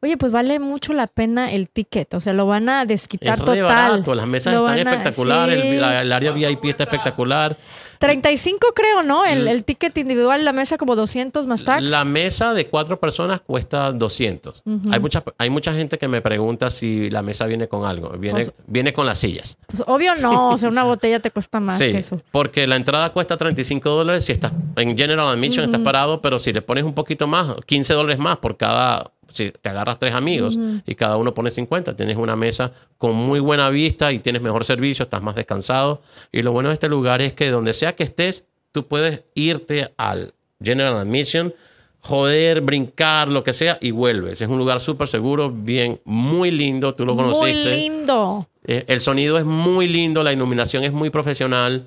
[0.05, 2.13] Oye, pues vale mucho la pena el ticket.
[2.15, 3.63] O sea, lo van a desquitar Es total.
[3.65, 5.69] barato, las mesas Lo están espectaculares, sí.
[5.69, 7.57] el, área VIP está espectacular.
[7.99, 9.25] 35 creo, ¿no?
[9.25, 11.83] El, el ticket individual, la mesa como 200 más tax.
[11.85, 14.63] La mesa de cuatro personas cuesta 200.
[14.93, 18.11] hay, mucha, hay mucha gente que me pregunta si la mesa viene con algo.
[18.11, 19.57] Viene, Pues- viene con las sillas.
[19.69, 22.21] Pues, obvio no, o sea, una botella te cuesta más Sí, que eso.
[22.31, 26.53] porque la entrada cuesta 35 dólares si estás en General Admission, estás parado, pero si
[26.53, 30.57] le pones un poquito más, 15 dólares más por cada, si te agarras tres amigos
[30.87, 34.64] y cada uno pone 50, tienes una mesa con muy buena vista y tienes mejor
[34.64, 36.01] servicio, estás más descansado.
[36.32, 39.93] Y lo bueno de este lugar es que donde sea que estés, tú puedes irte
[39.97, 40.32] al
[40.62, 41.53] General Admission,
[42.01, 44.41] joder, brincar, lo que sea, y vuelves.
[44.41, 47.76] Es un lugar súper seguro, bien, muy lindo, tú lo Muy conociste.
[47.76, 48.47] lindo.
[48.66, 51.87] Eh, el sonido es muy lindo, la iluminación es muy profesional.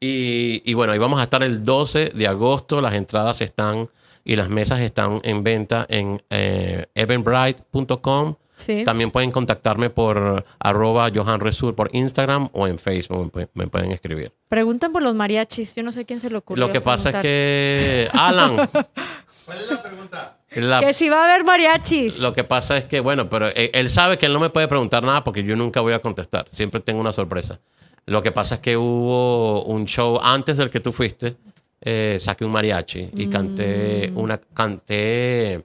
[0.00, 2.80] Y, y bueno, ahí vamos a estar el 12 de agosto.
[2.80, 3.88] Las entradas están
[4.28, 8.34] y las mesas están en venta en eh, eventbrite.com.
[8.56, 8.82] Sí.
[8.84, 13.66] También pueden contactarme por arroba Johan Resur por Instagram o en Facebook me, pu- me
[13.68, 14.32] pueden escribir.
[14.48, 15.74] Preguntan por los mariachis.
[15.76, 16.66] Yo no sé quién se le ocurrió.
[16.66, 18.56] Lo que pasa es que, Alan,
[19.46, 20.36] ¿Cuál es la pregunta?
[20.56, 22.18] la- Que si va a haber mariachis.
[22.18, 24.66] lo que pasa es que, bueno, pero él, él sabe que él no me puede
[24.68, 26.46] preguntar nada porque yo nunca voy a contestar.
[26.50, 27.60] Siempre tengo una sorpresa.
[28.06, 31.36] Lo que pasa es que hubo un show antes del que tú fuiste.
[31.80, 35.64] Eh, saqué un mariachi y canté una canté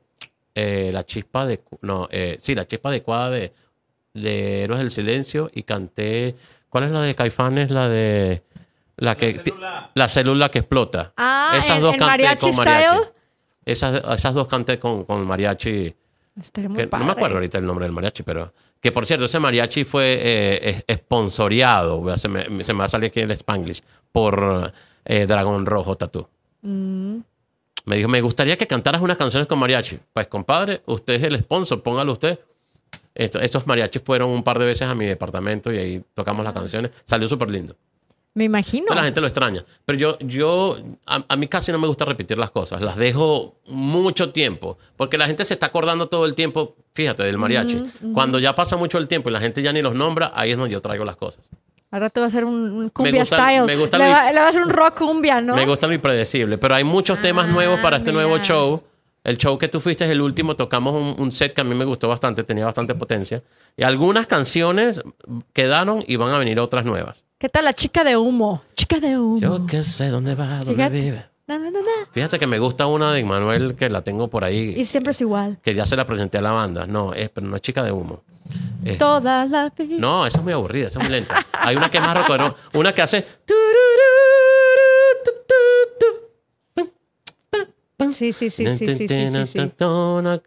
[0.55, 3.53] eh, la chispa de no eh, sí la chispa adecuada de,
[4.13, 6.35] de Héroes del Silencio y canté
[6.69, 7.71] ¿cuál es la de Caifanes?
[7.71, 8.43] La de
[8.97, 9.89] la que célula.
[9.95, 11.13] la célula que explota.
[11.17, 12.85] Ah, esas ¿en- dos canté mariachi con mariachi.
[12.99, 13.11] style?
[13.65, 15.95] Esas, esas dos canté con, con mariachi.
[16.53, 18.53] Que no me acuerdo ahorita el nombre del mariachi, pero.
[18.79, 22.89] Que por cierto, ese mariachi fue eh, es- esponsoreado, se me, se me va a
[22.89, 24.71] salir aquí el Spanglish, por
[25.05, 26.29] eh, Dragón Rojo Tattoo.
[26.61, 27.17] Mm.
[27.85, 29.99] Me dijo, me gustaría que cantaras unas canciones con mariachi.
[30.13, 32.39] Pues, compadre, usted es el sponsor, póngalo usted.
[33.13, 36.53] Esto- estos mariachis fueron un par de veces a mi departamento y ahí tocamos las
[36.53, 36.91] canciones.
[37.05, 37.75] Salió súper lindo.
[38.35, 38.83] Me imagino.
[38.85, 39.63] Entonces la gente lo extraña.
[39.85, 42.81] Pero yo, yo a, a mí casi no me gusta repetir las cosas.
[42.81, 44.79] Las dejo mucho tiempo.
[44.97, 47.83] Porque la gente se está acordando todo el tiempo, fíjate, del mariachi.
[48.13, 50.57] Cuando ya pasa mucho el tiempo y la gente ya ni los nombra, ahí es
[50.57, 51.47] donde yo traigo las cosas.
[51.93, 53.65] Al rato va a ser un, un cumbia gusta- style.
[53.67, 55.55] me gusta le, mi- va, le va a hacer un rock cumbia, ¿no?
[55.55, 56.57] Me gusta lo impredecible.
[56.57, 58.43] Pero hay muchos temas nuevos para este nuevo mira.
[58.43, 58.81] show.
[59.23, 60.55] El show que tú fuiste es el último.
[60.55, 63.43] Tocamos un, un set que a mí me gustó bastante, tenía bastante potencia.
[63.77, 65.01] Y algunas canciones
[65.53, 67.23] quedaron y van a venir otras nuevas.
[67.37, 68.63] ¿Qué tal la chica de humo?
[68.75, 69.39] Chica de humo.
[69.39, 70.99] Yo qué sé dónde va, dónde Fíjate.
[70.99, 71.25] vive.
[71.47, 72.07] Na, na, na, na.
[72.13, 74.73] Fíjate que me gusta una de Manuel que la tengo por ahí.
[74.77, 75.59] Y siempre es igual.
[75.61, 76.85] que ya se la presenté a la banda.
[76.87, 78.23] No, es, pero no es chica de humo.
[78.85, 79.97] Es- Toda la vida.
[79.99, 81.45] no, esa es muy aburrida, esa es muy lenta.
[81.53, 83.25] Hay una que es más rockero, una que hace.
[88.11, 89.59] Sí, sí, sí, sí, sí, sí, sí,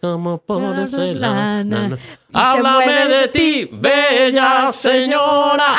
[0.01, 1.97] como porcelana.
[2.33, 5.77] Háblame de ti, bella señora.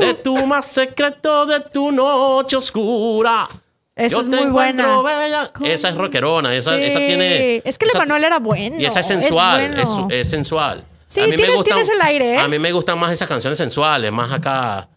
[0.00, 3.48] De tu más secreto, de tu noche oscura.
[3.96, 5.00] Esa Yo es te muy buena.
[5.02, 5.52] bella.
[5.64, 6.84] Esa es rockerona, esa, Sí.
[6.84, 7.62] esa tiene.
[7.64, 8.78] Es que el Emanuel era bueno.
[8.78, 10.08] y esa es sensual, es, bueno.
[10.10, 10.84] es sensual.
[11.06, 12.38] Sí, A mí me tienes- gustan- tienes el aire, ¿eh?
[12.38, 14.88] A mí me gustan más esas canciones sensuales, más acá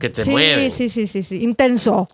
[0.00, 0.72] que te sí, mueven.
[0.72, 1.42] sí, sí, sí, sí.
[1.44, 2.08] Intenso.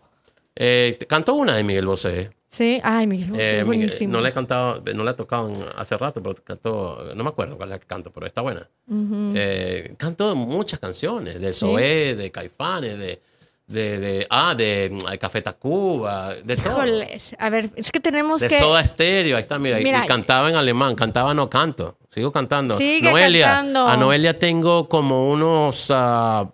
[0.54, 2.30] Eh, canto una de Miguel Bosé.
[2.50, 2.78] Sí.
[2.84, 4.12] Ay, Miguel Bosé, Eh, buenísimo.
[4.12, 7.56] no la he cantado, no la he tocado hace rato, pero canto, no me acuerdo
[7.56, 8.68] cuál es la que canto, pero está buena.
[9.34, 13.20] Eh, canto muchas canciones, de Zoé, de Caifanes, de,
[13.66, 16.72] de, de ah, de mm, Café Tacuba, de todo.
[16.74, 17.34] Híjoles.
[17.38, 18.58] A ver, es que tenemos De que.
[18.58, 20.04] Soda Stereo, ahí está, mira, y- Mira.
[20.04, 22.76] y cantaba en alemán, cantaba no canto, sigo cantando.
[22.76, 23.86] Sigue Noelia, cantando.
[23.88, 26.46] a Noelia tengo como unos ah,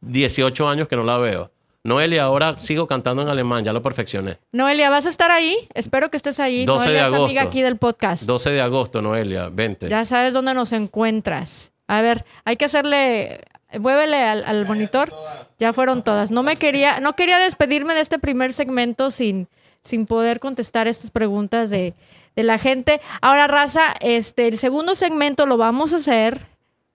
[0.00, 1.50] 18 años que no la veo.
[1.82, 4.38] Noelia, ahora sigo cantando en alemán, ya lo perfeccioné.
[4.52, 5.56] Noelia, ¿vas a estar ahí?
[5.72, 6.66] Espero que estés ahí.
[6.66, 7.48] 12 de Noelia es amiga agosto.
[7.48, 8.24] aquí del podcast.
[8.24, 9.88] 12 de agosto, Noelia, vente.
[9.88, 11.72] Ya sabes dónde nos encuentras.
[11.88, 13.40] A ver, hay que hacerle.
[13.78, 15.12] Muévele al, al monitor.
[15.58, 16.30] Ya fueron todas.
[16.30, 19.48] No me quería, no quería despedirme de este primer segmento sin,
[19.82, 21.94] sin poder contestar estas preguntas de,
[22.36, 23.00] de la gente.
[23.20, 26.46] Ahora, Raza, este, el segundo segmento lo vamos a hacer,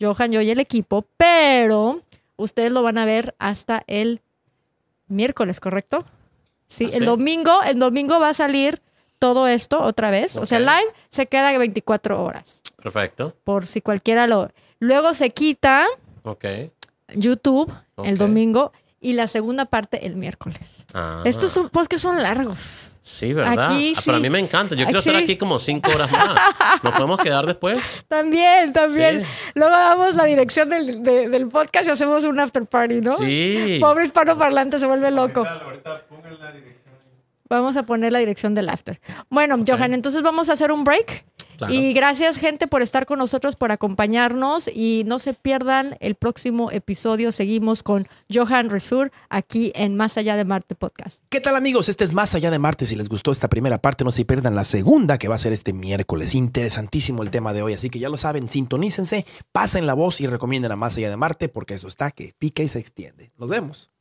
[0.02, 2.02] Johan, yo y el equipo, pero
[2.38, 4.22] ustedes lo van a ver hasta el
[5.08, 6.06] miércoles, ¿correcto?
[6.68, 8.82] Sí, ¿Ah, el domingo, el domingo va a salir
[9.20, 10.38] todo esto otra vez.
[10.38, 13.36] O sea, live se queda 24 horas Perfecto.
[13.44, 14.52] por si cualquiera lo...
[14.80, 15.86] Luego se quita
[16.26, 16.46] Ok.
[17.14, 17.72] YouTube
[18.04, 20.60] el domingo y la segunda parte el miércoles.
[20.94, 22.92] Ah, Estos son podcasts son largos.
[23.04, 23.66] Sí, ¿verdad?
[23.68, 24.24] aquí Ah, Pero a sí.
[24.24, 24.74] mí me encanta.
[24.74, 26.36] Yo quiero estar aquí como cinco horas más.
[26.82, 27.78] ¿Nos podemos quedar después?
[28.08, 29.24] También, también.
[29.24, 29.30] Sí.
[29.54, 33.16] Luego damos la dirección del, de- del podcast y hacemos un after party, ¿no?
[33.18, 33.78] Sí.
[33.80, 35.42] Pobre hispano parlante se vuelve loco.
[35.46, 36.96] Ahorita, ahorita pongan la dirección.
[37.48, 39.00] Vamos a poner la dirección del after.
[39.30, 41.26] Bueno, Johan, entonces vamos a hacer un break.
[41.58, 41.74] Claro.
[41.74, 44.70] Y gracias, gente, por estar con nosotros, por acompañarnos.
[44.74, 47.32] Y no se pierdan el próximo episodio.
[47.32, 51.20] Seguimos con Johan Resur aquí en Más Allá de Marte Podcast.
[51.30, 51.90] ¿Qué tal amigos?
[51.90, 52.86] Este es Más Allá de Marte.
[52.86, 55.54] Si les gustó esta primera parte, no se pierdan la segunda que va a ser
[55.54, 56.36] este miércoles.
[56.36, 60.28] Interesantísimo el tema de hoy, así que ya lo saben, sintonícense, pasen la voz y
[60.28, 63.32] recomienden a Más Allá de Marte porque eso está que pica y se extiende.
[63.38, 63.95] Nos vemos.